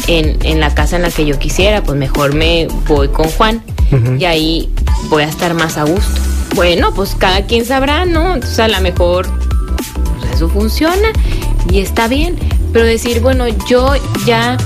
[0.07, 3.61] en, la casa en la que yo quisiera, pues mejor me voy con Juan
[4.17, 4.69] y ahí
[5.09, 6.21] voy a estar más a gusto.
[6.55, 8.35] Bueno, pues cada quien sabrá, ¿no?
[8.35, 9.27] Entonces a lo mejor
[10.21, 11.09] pues, eso funciona
[11.69, 12.37] y está bien,
[12.75, 13.93] pero decir, bueno, yo
[14.25, 14.57] ya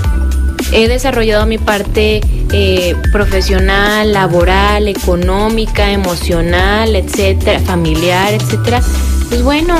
[0.72, 2.20] he desarrollado mi parte
[2.50, 8.82] eh, profesional, laboral, económica, emocional, etcétera, familiar, etcétera,
[9.28, 9.76] pues bueno,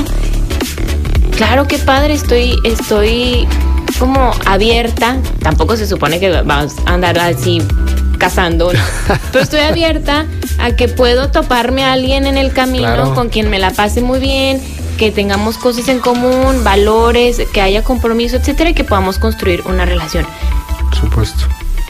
[1.36, 3.48] claro que padre, estoy, estoy
[3.98, 7.60] como abierta, tampoco se supone que vamos a andar así
[8.16, 8.70] casando,
[9.32, 10.24] pero estoy abierta
[10.60, 14.20] a que puedo toparme a alguien en el camino con quien me la pase muy
[14.20, 14.62] bien,
[15.00, 19.86] que tengamos cosas en común, valores, que haya compromiso, etcétera, y que podamos construir una
[19.86, 20.26] relación
[20.92, 21.46] supuesto.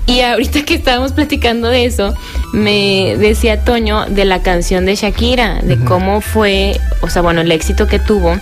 [0.07, 2.15] Y ahorita que estábamos platicando de eso,
[2.53, 7.51] me decía Toño de la canción de Shakira, de cómo fue, o sea, bueno, el
[7.51, 8.39] éxito que tuvo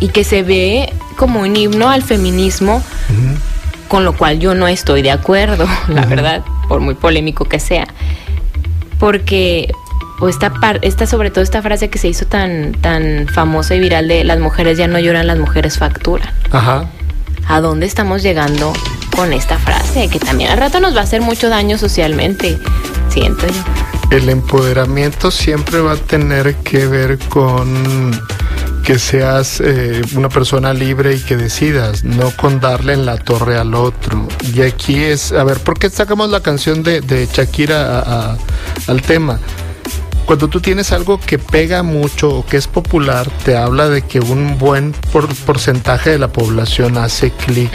[0.00, 2.82] y que se ve como un himno al feminismo,
[3.86, 7.86] con lo cual yo no estoy de acuerdo, la verdad, por muy polémico que sea.
[8.98, 9.72] Porque
[10.20, 14.08] o esta, esta sobre todo esta frase que se hizo tan tan famosa y viral
[14.08, 16.28] de las mujeres ya no lloran, las mujeres facturan.
[16.50, 16.86] Ajá.
[17.48, 18.72] ¿A dónde estamos llegando
[19.14, 22.58] con esta frase, que también al rato nos va a hacer mucho daño socialmente,
[23.08, 24.16] siento yo.
[24.16, 28.10] El empoderamiento siempre va a tener que ver con
[28.84, 33.56] que seas eh, una persona libre y que decidas, no con darle en la torre
[33.56, 34.26] al otro.
[34.52, 38.36] Y aquí es, a ver, ¿por qué sacamos la canción de, de Shakira
[38.86, 39.38] al tema?
[40.32, 44.18] Cuando tú tienes algo que pega mucho o que es popular, te habla de que
[44.18, 44.92] un buen
[45.44, 47.70] porcentaje de la población hace clic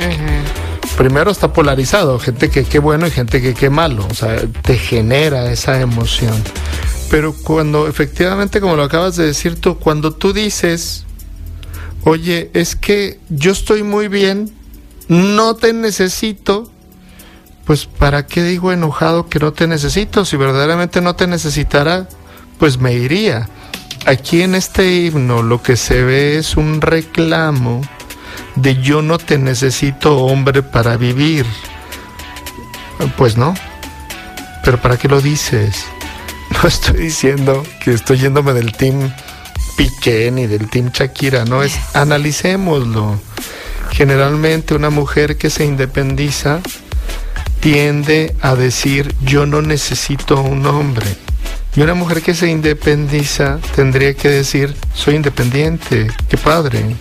[0.98, 4.76] primero está polarizado, gente que qué bueno y gente que qué malo, o sea, te
[4.76, 6.34] genera esa emoción.
[7.12, 11.06] Pero cuando efectivamente, como lo acabas de decir tú, cuando tú dices,
[12.06, 14.52] oye, es que yo estoy muy bien,
[15.08, 16.72] no te necesito,
[17.66, 20.26] pues ¿para qué digo enojado que no te necesito?
[20.26, 22.10] Si verdaderamente no te necesitara,
[22.60, 23.50] pues me iría.
[24.06, 27.82] Aquí en este himno lo que se ve es un reclamo
[28.56, 31.46] de yo no te necesito hombre para vivir.
[33.18, 33.54] Pues no.
[34.64, 35.86] Pero ¿para qué lo dices?
[36.50, 39.12] No estoy diciendo que estoy yéndome del team
[39.76, 43.20] Piqué ni del team Shakira, no es analicémoslo.
[43.92, 46.62] Generalmente una mujer que se independiza
[47.60, 51.27] tiende a decir yo no necesito un hombre.
[51.78, 56.96] Y una mujer que se independiza tendría que decir soy independiente, qué padre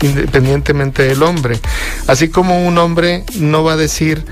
[0.00, 1.58] independientemente del hombre.
[2.06, 4.24] Así como un hombre no va a decir,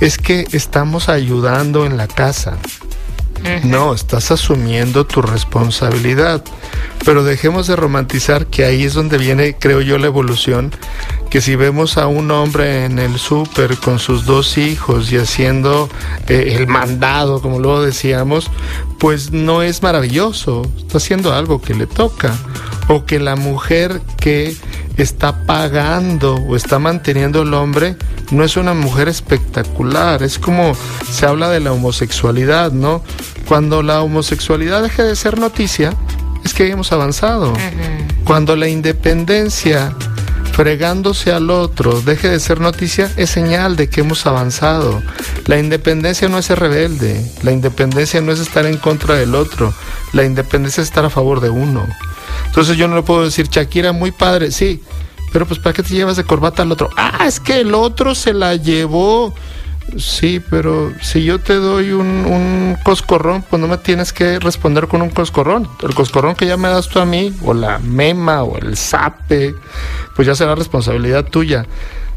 [0.00, 2.58] es que estamos ayudando en la casa.
[3.64, 6.42] No, estás asumiendo tu responsabilidad.
[7.04, 10.72] Pero dejemos de romantizar que ahí es donde viene, creo yo, la evolución.
[11.30, 15.88] Que si vemos a un hombre en el súper con sus dos hijos y haciendo
[16.28, 18.50] eh, el mandado, como luego decíamos,
[18.98, 20.62] pues no es maravilloso.
[20.76, 22.36] Está haciendo algo que le toca.
[22.88, 24.54] O que la mujer que
[24.96, 27.96] está pagando o está manteniendo el hombre
[28.30, 30.74] no es una mujer espectacular, es como
[31.10, 33.02] se habla de la homosexualidad, ¿no?
[33.46, 35.94] Cuando la homosexualidad deje de ser noticia,
[36.44, 37.52] es que hemos avanzado.
[38.24, 39.94] Cuando la independencia
[40.52, 45.02] fregándose al otro deje de ser noticia, es señal de que hemos avanzado.
[45.46, 49.74] La independencia no es ser rebelde, la independencia no es estar en contra del otro,
[50.12, 51.86] la independencia es estar a favor de uno.
[52.52, 54.82] Entonces yo no le puedo decir, Shakira, muy padre, sí,
[55.32, 56.90] pero pues ¿para qué te llevas de corbata al otro?
[56.98, 59.34] Ah, es que el otro se la llevó.
[59.96, 64.86] Sí, pero si yo te doy un, un, coscorrón, pues no me tienes que responder
[64.86, 65.66] con un coscorrón.
[65.82, 69.54] El coscorrón que ya me das tú a mí, o la mema, o el sape,
[70.14, 71.64] pues ya será responsabilidad tuya.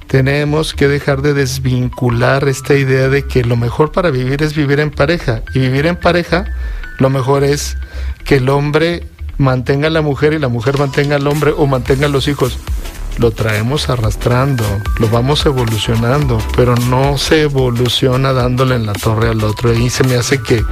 [0.08, 4.82] Tenemos que dejar de desvincular esta idea de que lo mejor para vivir es vivir
[4.82, 5.44] en pareja.
[5.54, 6.44] Y vivir en pareja,
[7.00, 7.78] lo mejor es
[8.26, 9.08] que el hombre
[9.38, 12.60] mantenga a la mujer y la mujer mantenga al hombre o mantenga a los hijos
[13.18, 14.64] lo traemos arrastrando,
[15.00, 19.74] lo vamos evolucionando, pero no se evoluciona dándole en la torre al otro.
[19.74, 20.64] Y se me hace que,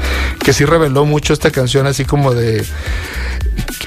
[0.44, 2.66] que sí reveló mucho esta canción, así como de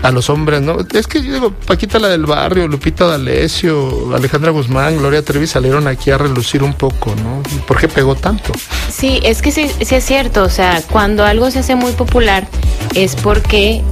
[0.03, 0.79] a los hombres, ¿no?
[0.95, 5.89] Es que yo digo, Paquita la del barrio, Lupita D'Alessio, Alejandra Guzmán, Gloria Trevi salieron
[5.89, 7.43] aquí a relucir un poco, ¿no?
[7.67, 8.53] ¿Por qué pegó tanto?
[8.91, 12.47] Sí, es que sí, sí es cierto, o sea, cuando algo se hace muy popular
[12.95, 13.83] es porque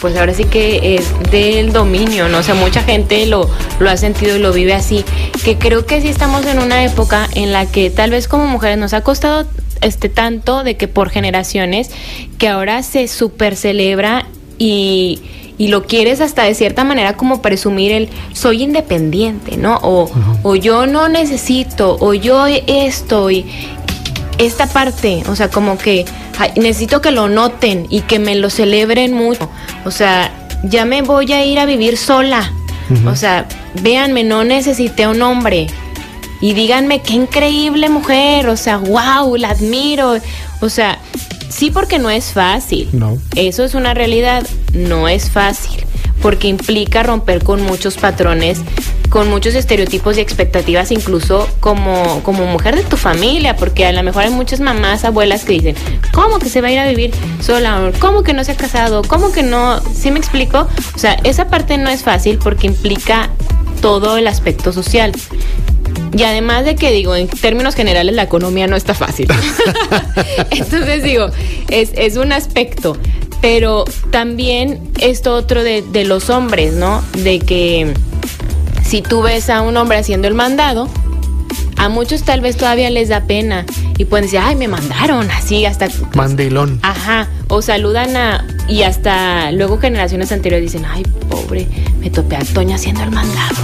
[0.00, 2.38] pues ahora sí que es del dominio, ¿no?
[2.38, 5.04] O sea, mucha gente lo, lo ha sentido y lo vive así,
[5.44, 8.78] que creo que sí estamos en una época en la que tal vez como mujeres
[8.78, 9.46] nos ha costado
[9.80, 11.90] este tanto de que por generaciones
[12.38, 14.26] que ahora se super celebra
[14.58, 15.20] y,
[15.58, 19.78] y lo quieres hasta de cierta manera como presumir el soy independiente, ¿no?
[19.82, 20.10] O,
[20.42, 23.46] o yo no necesito, o yo estoy,
[24.38, 26.04] esta parte, o sea, como que
[26.56, 29.50] necesito que lo noten y que me lo celebren mucho.
[29.84, 30.30] O sea,
[30.62, 32.52] ya me voy a ir a vivir sola.
[33.06, 33.48] O sea,
[33.82, 35.66] véanme, no necesité un hombre.
[36.40, 38.48] Y díganme, qué increíble mujer.
[38.48, 40.16] O sea, wow, la admiro.
[40.60, 40.98] O sea,
[41.48, 42.88] sí porque no es fácil.
[42.92, 43.18] No.
[43.34, 44.46] Eso es una realidad.
[44.72, 45.84] No es fácil.
[46.22, 48.60] Porque implica romper con muchos patrones
[49.16, 54.02] con muchos estereotipos y expectativas, incluso como, como mujer de tu familia, porque a lo
[54.02, 55.74] mejor hay muchas mamás, abuelas que dicen,
[56.12, 57.92] ¿cómo que se va a ir a vivir sola?
[57.98, 59.00] ¿Cómo que no se ha casado?
[59.00, 59.80] ¿Cómo que no?
[59.94, 60.68] ¿Sí me explico?
[60.94, 63.30] O sea, esa parte no es fácil porque implica
[63.80, 65.12] todo el aspecto social.
[66.14, 69.28] Y además de que digo, en términos generales la economía no está fácil.
[70.50, 71.28] Entonces digo,
[71.70, 72.98] es, es, un aspecto.
[73.40, 77.02] Pero también esto otro de, de los hombres, ¿no?
[77.14, 77.94] De que
[78.86, 80.88] si tú ves a un hombre haciendo el mandado,
[81.76, 83.66] a muchos tal vez todavía les da pena
[83.98, 85.88] y pueden decir, ay, me mandaron, así hasta...
[86.14, 86.78] Mandilón.
[86.82, 88.46] Ajá, o saludan a...
[88.68, 91.66] Y hasta luego generaciones anteriores dicen, ay, pobre,
[92.00, 93.56] me topé a Toña haciendo el mandado.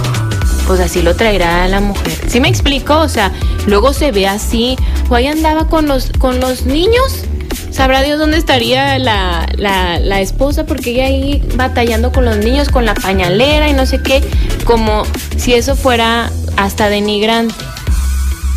[0.67, 2.13] Pues así lo traerá la mujer.
[2.27, 2.99] ¿Sí me explico?
[2.99, 3.31] O sea,
[3.65, 4.75] luego se ve así,
[5.09, 7.25] o ahí andaba con los, con los niños
[7.73, 12.85] sabrá Dios dónde estaría la, la, esposa, porque ella ahí batallando con los niños, con
[12.85, 14.23] la pañalera y no sé qué,
[14.63, 15.03] como
[15.35, 17.55] si eso fuera hasta denigrante.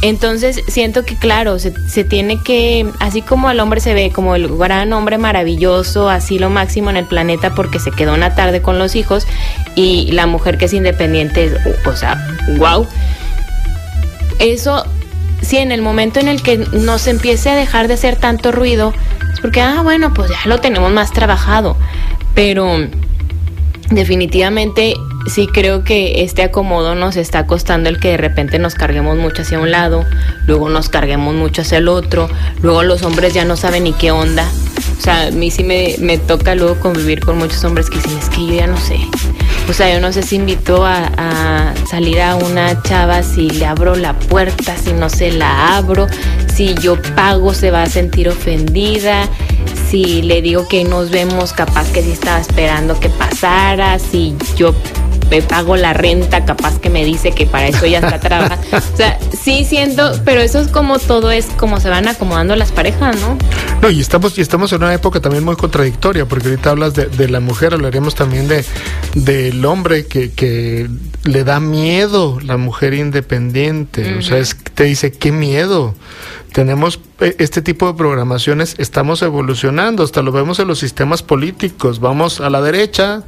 [0.03, 4.35] Entonces siento que claro, se, se, tiene que, así como el hombre se ve como
[4.35, 8.61] el gran hombre maravilloso, así lo máximo en el planeta porque se quedó una tarde
[8.61, 9.27] con los hijos
[9.75, 11.51] y la mujer que es independiente,
[11.87, 12.23] o sea,
[12.59, 12.87] wow.
[14.39, 14.85] Eso
[15.47, 18.93] sí, en el momento en el que nos empiece a dejar de hacer tanto ruido,
[19.33, 21.77] es porque, ah, bueno, pues ya lo tenemos más trabajado.
[22.35, 22.67] Pero
[23.91, 24.95] definitivamente
[25.27, 29.43] sí creo que este acomodo nos está costando el que de repente nos carguemos mucho
[29.43, 30.05] hacia un lado,
[30.47, 32.29] luego nos carguemos mucho hacia el otro,
[32.63, 34.49] luego los hombres ya no saben ni qué onda.
[34.99, 38.17] O sea, a mí sí me, me toca luego convivir con muchos hombres que dicen,
[38.19, 38.99] es que yo ya no sé.
[39.69, 43.67] O sea, yo no sé si invito a, a, salir a una chava, si le
[43.67, 46.07] abro la puerta, si no se la abro,
[46.55, 49.29] si yo pago se va a sentir ofendida,
[49.91, 54.75] si le digo que nos vemos, capaz que sí estaba esperando que pasara, si yo
[55.31, 58.65] me pago la renta, capaz que me dice que para eso ya está trabajando.
[58.77, 62.73] o sea, sí siento, pero eso es como todo es como se van acomodando las
[62.73, 63.39] parejas, ¿no?
[63.83, 67.07] No, y estamos, y estamos en una época también muy contradictoria, porque ahorita hablas de,
[67.07, 68.65] de la mujer, hablaríamos también de
[69.15, 70.89] del hombre que, que
[71.25, 74.15] le da miedo la mujer independiente.
[74.19, 75.95] O sea, es, te dice, qué miedo
[76.53, 82.41] tenemos este tipo de programaciones, estamos evolucionando, hasta lo vemos en los sistemas políticos, vamos
[82.41, 83.23] a la derecha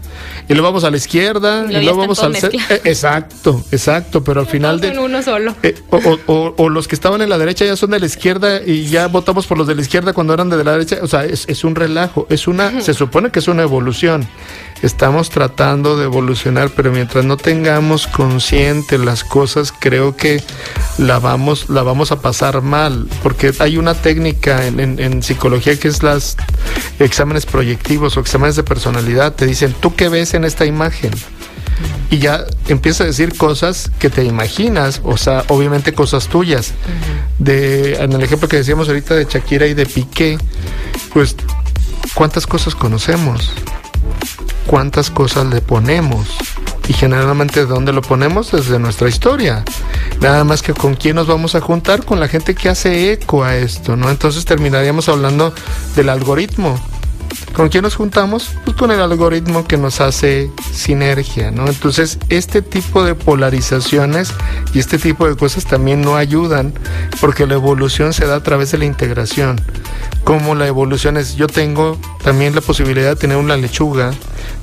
[0.46, 2.50] y luego vamos a la izquierda y, luego vamos al eh,
[2.84, 5.54] exacto, exacto, pero al final de uno solo.
[5.62, 8.86] Eh, o, o, los que estaban en la derecha ya son de la izquierda y
[8.88, 11.46] ya votamos por los de la izquierda cuando eran de la derecha, o sea, es,
[11.48, 14.28] es un relajo, es una, se supone que es una evolución.
[14.82, 20.42] Estamos tratando de evolucionar, pero mientras no tengamos consciente las cosas, creo que
[20.98, 25.88] la vamos, la vamos a pasar mal porque hay una técnica en, en, psicología que
[25.88, 26.36] es las
[26.98, 29.34] exámenes proyectivos o exámenes de personalidad.
[29.34, 31.10] Te dicen, ¿tú qué ves en esta imagen?
[32.10, 36.72] y ya empieza a decir cosas que te imaginas, o sea, obviamente cosas tuyas.
[37.38, 40.38] De, en el ejemplo que decíamos ahorita de Shakira y de Piqué,
[41.12, 41.36] pues,
[42.14, 43.52] ¿cuántas cosas conocemos?
[44.66, 46.28] ¿Cuántas cosas le ponemos?
[46.88, 48.52] Y generalmente, ¿de dónde lo ponemos?
[48.52, 49.64] Desde nuestra historia.
[50.20, 53.44] Nada más que con quién nos vamos a juntar, con la gente que hace eco
[53.44, 54.10] a esto, ¿no?
[54.10, 55.54] Entonces terminaríamos hablando
[55.96, 56.78] del algoritmo
[57.52, 58.50] ¿Con quién nos juntamos?
[58.64, 61.66] Pues con el algoritmo que nos hace sinergia, ¿no?
[61.66, 64.32] Entonces, este tipo de polarizaciones
[64.72, 66.72] y este tipo de cosas también no ayudan
[67.20, 69.60] porque la evolución se da a través de la integración.
[70.24, 74.12] Como la evolución es, yo tengo también la posibilidad de tener una lechuga,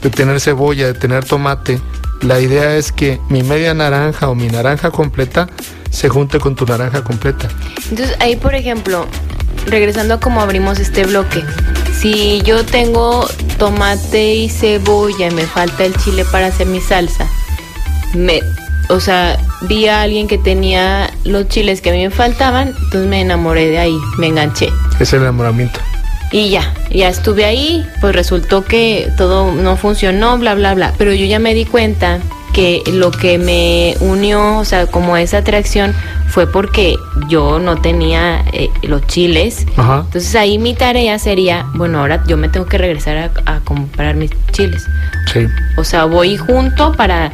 [0.01, 1.81] de tener cebolla, de tener tomate.
[2.21, 5.47] La idea es que mi media naranja o mi naranja completa
[5.89, 7.49] se junte con tu naranja completa.
[7.89, 9.05] Entonces, ahí, por ejemplo,
[9.67, 11.43] regresando a cómo abrimos este bloque,
[12.05, 13.27] si yo tengo
[13.57, 17.27] tomate y cebolla y me falta el chile para hacer mi salsa,
[18.13, 18.41] me,
[18.89, 23.09] o sea, vi a alguien que tenía los chiles que a mí me faltaban, entonces
[23.09, 24.69] me enamoré de ahí, me enganché.
[24.99, 25.79] Es el enamoramiento.
[26.31, 30.93] Y ya, ya estuve ahí, pues resultó que todo no funcionó, bla, bla, bla.
[30.99, 32.19] Pero yo ya me di cuenta
[32.55, 35.93] que lo que me unió, o sea, como esa atracción,
[36.29, 36.95] fue porque
[37.27, 39.65] yo no tenía eh, los chiles.
[39.77, 44.31] Entonces ahí mi tarea sería, bueno, ahora yo me tengo que regresar a, comprar mis
[44.53, 44.85] chiles.
[45.33, 45.47] Sí.
[45.75, 47.33] O sea, voy junto para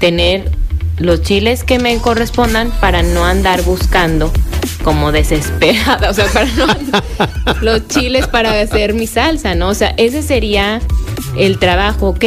[0.00, 0.50] tener
[0.98, 4.30] los chiles que me correspondan para no andar buscando
[4.84, 6.66] como desesperada, o sea, para no
[7.62, 9.68] los chiles para hacer mi salsa, ¿no?
[9.68, 10.82] O sea, ese sería
[11.38, 12.24] el trabajo, ok,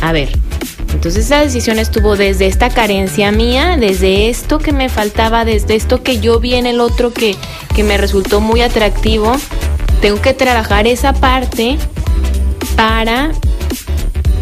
[0.00, 0.30] a ver,
[0.94, 6.04] entonces esa decisión estuvo desde esta carencia mía, desde esto que me faltaba, desde esto
[6.04, 7.36] que yo vi en el otro que,
[7.74, 9.32] que me resultó muy atractivo.
[10.00, 11.78] Tengo que trabajar esa parte
[12.76, 13.32] para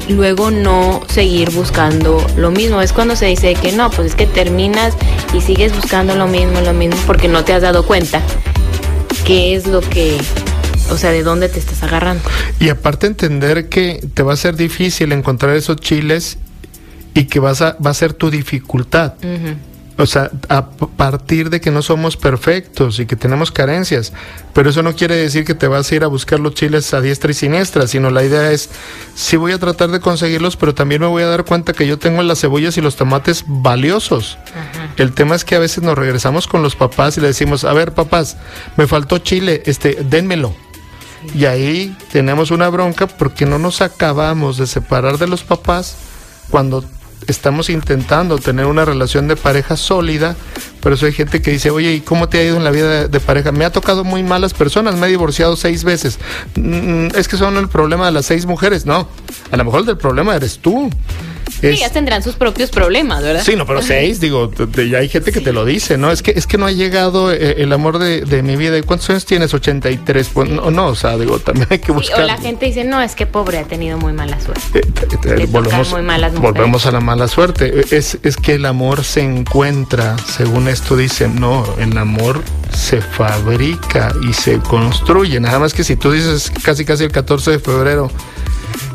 [0.09, 2.83] luego no seguir buscando lo mismo.
[2.83, 4.95] Es cuando se dice que no, pues es que terminas
[5.33, 8.21] y sigues buscando lo mismo, lo mismo, porque no te has dado cuenta
[9.25, 10.19] qué es lo que,
[10.91, 12.23] o sea, de dónde te estás agarrando.
[12.61, 16.39] Y aparte entender que te va a ser difícil encontrar esos chiles
[17.15, 19.15] y que vas a, va a ser tu dificultad.
[19.99, 24.13] O sea, a partir de que no somos perfectos y que tenemos carencias.
[24.55, 27.01] Pero eso no quiere decir que te vas a ir a buscar los chiles a
[27.01, 28.71] diestra y siniestra, sino la idea es,
[29.15, 31.99] sí voy a tratar de conseguirlos, pero también me voy a dar cuenta que yo
[31.99, 34.39] tengo las cebollas y los tomates valiosos.
[34.97, 37.73] El tema es que a veces nos regresamos con los papás y le decimos, a
[37.73, 38.39] ver papás,
[38.77, 40.55] me faltó chile, este, dénmelo.
[41.35, 45.97] Y ahí tenemos una bronca porque no nos acabamos de separar de los papás
[46.51, 46.85] cuando
[47.27, 50.37] estamos intentando tener una relación de pareja sólida,
[50.83, 53.07] pero eso hay gente que dice, oye, ¿y cómo te ha ido en la vida
[53.07, 53.53] de, pareja?
[53.53, 56.19] Me ha tocado muy malas personas, me he divorciado seis veces.
[56.57, 59.09] Mm, es que son el problema de las seis mujeres, no.
[59.53, 60.91] A lo mejor el problema eres tú.
[61.61, 63.43] Sí, ellas tendrán sus propios problemas, ¿verdad?
[63.45, 66.11] Sí, no, pero seis, digo, ya hay gente que te lo dice, ¿no?
[66.11, 68.79] Es que es que no ha llegado eh, el amor de, mi vida.
[68.79, 69.55] ¿Y cuántos años tienes?
[69.55, 70.31] 83.
[70.33, 72.23] Pues no, no, o sea, digo, también hay que buscar.
[72.23, 74.81] o la gente dice, no, es que pobre ha tenido muy mala suerte.
[75.25, 77.85] Eh, volvemos, muy malas volvemos a la mala suerte.
[77.91, 82.43] Es, es que el amor se encuentra, según esto dice, no, el amor
[82.75, 85.39] se fabrica y se construye.
[85.39, 88.11] Nada más que si tú dices casi casi el 14 de febrero,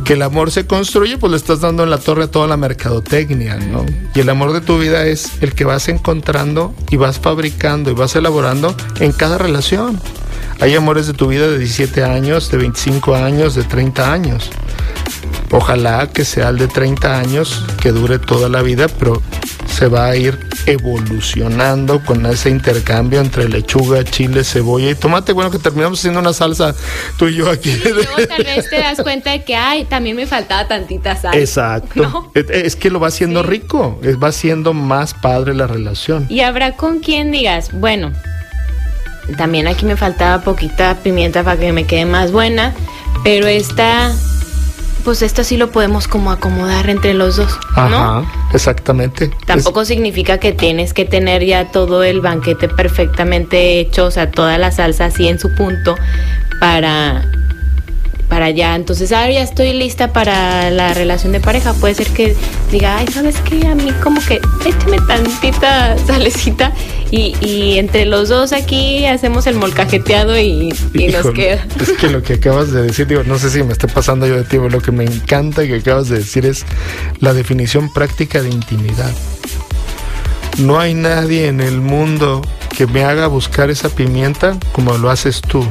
[0.03, 2.57] que el amor se construye, pues le estás dando en la torre a toda la
[2.57, 3.85] mercadotecnia, ¿no?
[4.15, 7.93] Y el amor de tu vida es el que vas encontrando y vas fabricando y
[7.93, 9.99] vas elaborando en cada relación.
[10.59, 14.49] Hay amores de tu vida de 17 años, de 25 años, de 30 años.
[15.51, 19.21] Ojalá que sea el de 30 años, que dure toda la vida, pero
[19.77, 25.33] se va a ir evolucionando con ese intercambio entre lechuga, chile, cebolla y tomate.
[25.33, 26.73] Bueno, que terminamos haciendo una salsa
[27.19, 27.69] tú y yo aquí.
[27.69, 31.37] Y luego tal vez te das cuenta de que, ay, también me faltaba tantita sal.
[31.37, 32.31] Exacto.
[32.33, 36.25] Es, que lo va haciendo rico, va haciendo más padre la relación.
[36.27, 38.13] Y habrá con quien digas, bueno,
[39.37, 42.73] también aquí me faltaba poquita pimienta para que me quede más buena,
[43.23, 44.11] pero esta
[45.07, 47.81] pues esto sí lo podemos como acomodar entre los dos, ¿no?
[47.81, 49.31] Ajá, exactamente.
[49.45, 54.57] Tampoco significa que tienes que tener ya todo el banquete perfectamente hecho, o sea, toda
[54.57, 55.95] la salsa así en su punto
[56.59, 57.23] para
[58.29, 58.75] para allá.
[58.75, 61.73] Entonces, ahora ya estoy lista para la relación de pareja.
[61.73, 62.35] Puede ser que
[62.71, 63.65] diga, ay, ¿sabes qué?
[63.67, 66.73] A mí como que échame tantita salecita
[67.11, 70.73] y, y entre los dos aquí hacemos el molcajeteado y,
[71.11, 71.65] nos queda.
[71.79, 74.35] Es que lo que acabas de decir, digo, no sé si me está pasando yo
[74.35, 76.65] de ti, pero lo que me encanta y que acabas de decir es
[77.19, 79.11] la definición práctica de intimidad.
[80.57, 82.41] No hay nadie en el mundo
[82.75, 85.65] que me haga buscar esa pimienta como lo haces tú.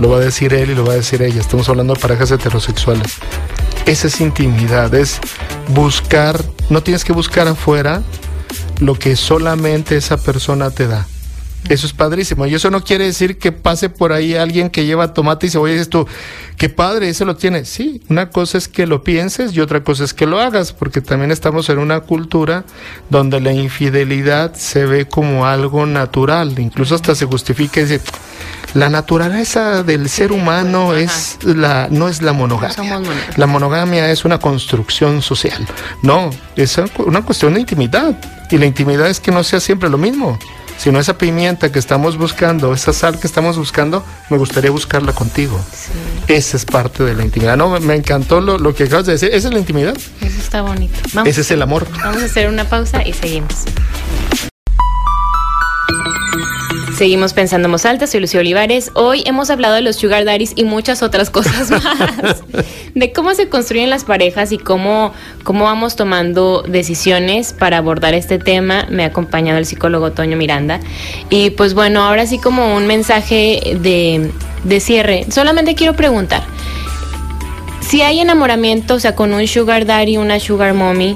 [0.00, 1.40] Lo va a decir él y lo va a decir ella.
[1.40, 3.16] Estamos hablando de parejas heterosexuales.
[3.86, 5.20] Esa es intimidad, es
[5.68, 8.02] buscar, no tienes que buscar afuera
[8.80, 11.06] lo que solamente esa persona te da.
[11.68, 12.46] Eso es padrísimo.
[12.46, 15.72] Y eso no quiere decir que pase por ahí alguien que lleva tomate y cebolla
[15.72, 16.06] y dices tú,
[16.56, 17.64] qué padre, ese lo tiene.
[17.64, 21.00] Sí, una cosa es que lo pienses y otra cosa es que lo hagas, porque
[21.00, 22.64] también estamos en una cultura
[23.10, 26.58] donde la infidelidad se ve como algo natural.
[26.58, 28.00] Incluso hasta se justifica y dice,
[28.74, 33.00] la naturaleza del ser humano es la, no es la monogamia.
[33.36, 35.66] la monogamia es una construcción social.
[36.02, 38.16] No, es una cuestión de intimidad.
[38.50, 40.38] Y la intimidad es que no sea siempre lo mismo
[40.78, 45.58] sino esa pimienta que estamos buscando, esa sal que estamos buscando, me gustaría buscarla contigo.
[46.28, 47.56] Esa es parte de la intimidad.
[47.56, 49.30] No, me encantó lo, lo, que acabas de decir.
[49.32, 49.96] Esa es la intimidad.
[50.20, 50.98] Eso está bonito.
[51.24, 51.86] Ese es el amor.
[52.02, 53.64] Vamos a hacer una pausa y seguimos.
[56.96, 58.90] Seguimos pensando en alta, soy Lucio Olivares.
[58.94, 62.42] Hoy hemos hablado de los sugar daddies y muchas otras cosas más.
[62.94, 65.12] de cómo se construyen las parejas y cómo,
[65.44, 68.86] cómo vamos tomando decisiones para abordar este tema.
[68.88, 70.80] Me ha acompañado el psicólogo Toño Miranda.
[71.28, 74.30] Y pues bueno, ahora sí como un mensaje de,
[74.64, 75.26] de cierre.
[75.28, 76.44] Solamente quiero preguntar.
[77.82, 81.14] Si hay enamoramiento, o sea, con un sugar daddy, una sugar mommy,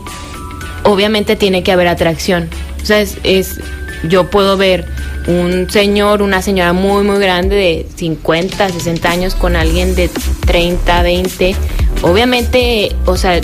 [0.83, 2.51] obviamente tiene que haber atracción.
[2.83, 3.61] O sea, es
[4.05, 4.87] yo puedo ver
[5.27, 10.11] un señor, una señora muy, muy grande de 50, 60 años con alguien de
[10.47, 11.57] 30, 20.
[12.03, 13.41] Obviamente, o sea,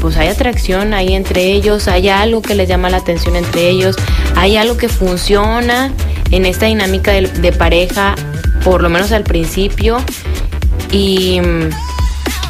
[0.00, 3.96] pues hay atracción ahí entre ellos, hay algo que les llama la atención entre ellos,
[4.36, 5.92] hay algo que funciona
[6.30, 8.14] en esta dinámica de, pareja,
[8.62, 9.98] por lo menos al principio.
[10.92, 11.40] Y,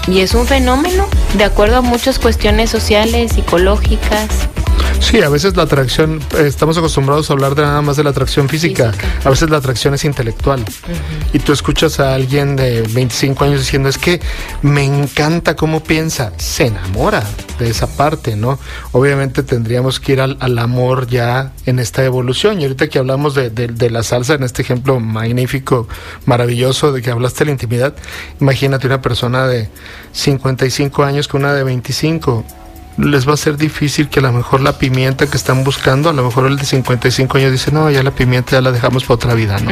[0.09, 1.07] y es un fenómeno,
[1.39, 4.49] de acuerdo a muchas cuestiones sociales, psicológicas.
[5.05, 8.49] Sí, a veces la atracción, estamos acostumbrados a hablar de nada más de la atracción
[8.49, 8.91] física,
[9.23, 10.65] a veces la atracción es intelectual.
[11.33, 14.21] Y tú escuchas a alguien de 25 años diciendo, es que
[14.63, 17.23] me encanta cómo piensa, se enamora
[17.59, 18.59] de esa parte, ¿no?
[18.93, 22.61] Obviamente tendríamos que ir al, amor ya en esta evolución.
[22.61, 25.87] Y ahorita que hablamos de, de, la salsa, en este ejemplo magnífico,
[26.25, 27.95] maravilloso, de que hablaste de la intimidad,
[28.41, 29.69] imagínate una persona de
[30.13, 32.45] 55 años con una de 25
[32.97, 36.13] les va a ser difícil que a lo mejor la pimienta que están buscando, a
[36.13, 39.15] lo mejor el de 55 años dice, no, ya la pimienta ya la dejamos para
[39.15, 39.71] otra vida, ¿no?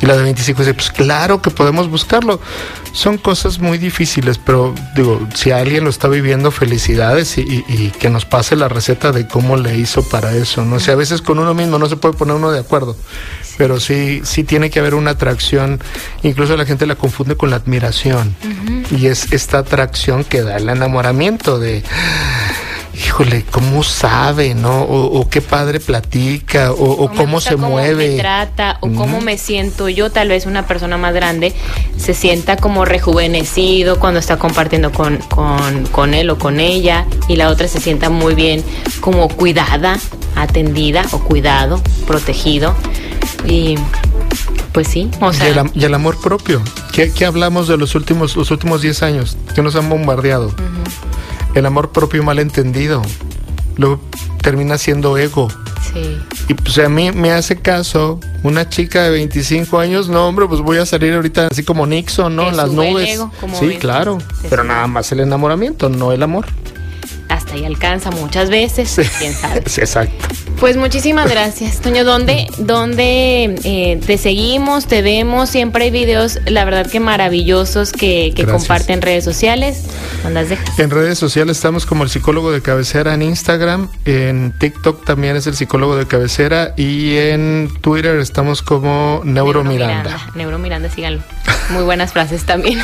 [0.00, 2.40] Y la de 25 dice, pues claro que podemos buscarlo.
[2.92, 8.24] Son cosas muy difíciles, pero digo, si alguien lo está viviendo, felicidades y, que nos
[8.24, 10.76] pase la receta de cómo le hizo para eso, ¿no?
[10.76, 12.96] O a veces con uno mismo no se puede poner uno de acuerdo,
[13.58, 15.80] pero sí, sí tiene que haber una atracción,
[16.22, 18.34] incluso la gente la confunde con la admiración,
[18.90, 21.84] y es esta atracción que da el enamoramiento de
[22.94, 24.82] híjole, cómo sabe, ¿no?
[24.82, 28.04] O, qué padre platica, o, cómo, se mueve.
[28.04, 31.54] Cómo me trata, o cómo me siento yo, tal vez una persona más grande
[31.96, 37.36] se sienta como rejuvenecido cuando está compartiendo con, con, con él o con ella, y
[37.36, 38.62] la otra se sienta muy bien,
[39.00, 39.98] como cuidada,
[40.36, 42.74] atendida, o cuidado, protegido.
[43.46, 43.76] Y
[44.72, 45.48] pues sí, o sea.
[45.74, 46.62] Y el, amor propio.
[46.92, 49.36] ¿Qué, ¿Qué, hablamos de los últimos, los últimos 10 años?
[49.54, 50.54] Que nos han bombardeado
[51.54, 53.02] el amor propio mal entendido.
[53.76, 54.00] Luego
[54.42, 55.48] termina siendo ego.
[55.92, 56.18] Sí.
[56.48, 60.60] Y pues a mí me hace caso una chica de 25 años, no hombre, pues
[60.60, 62.48] voy a salir ahorita así como Nixon, ¿no?
[62.48, 63.20] En las nubes.
[63.58, 64.18] sí, claro.
[64.48, 66.46] Pero nada más el enamoramiento, no el amor
[67.50, 69.62] hasta ahí alcanza muchas veces, quién sabe.
[69.70, 70.26] Sí, exacto.
[70.58, 72.04] Pues muchísimas gracias, Toño.
[72.04, 75.48] ¿Dónde, dónde eh, te seguimos, te vemos?
[75.48, 79.84] Siempre hay videos, la verdad que maravillosos que, que comparten en redes sociales.
[80.76, 85.46] En redes sociales estamos como el psicólogo de cabecera en Instagram, en TikTok también es
[85.46, 90.30] el psicólogo de cabecera y en Twitter estamos como Neuro, Miranda.
[90.34, 91.22] Neuro Miranda, síganlo.
[91.70, 92.78] Muy buenas frases también.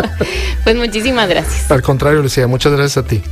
[0.64, 1.70] pues muchísimas gracias.
[1.70, 3.22] Al contrario, Lucía, muchas gracias a ti.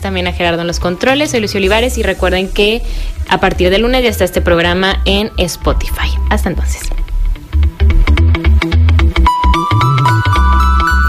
[0.00, 1.30] También a Gerardo en los controles.
[1.32, 2.82] Soy Lucio Olivares y recuerden que
[3.28, 6.08] a partir de lunes ya está este programa en Spotify.
[6.30, 6.82] Hasta entonces.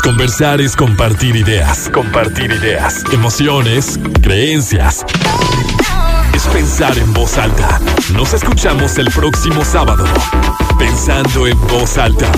[0.03, 1.89] Conversar es compartir ideas.
[1.93, 3.03] Compartir ideas.
[3.13, 5.05] Emociones, creencias.
[6.33, 7.79] Es pensar en voz alta.
[8.13, 10.05] Nos escuchamos el próximo sábado.
[10.79, 12.31] Pensando en voz alta.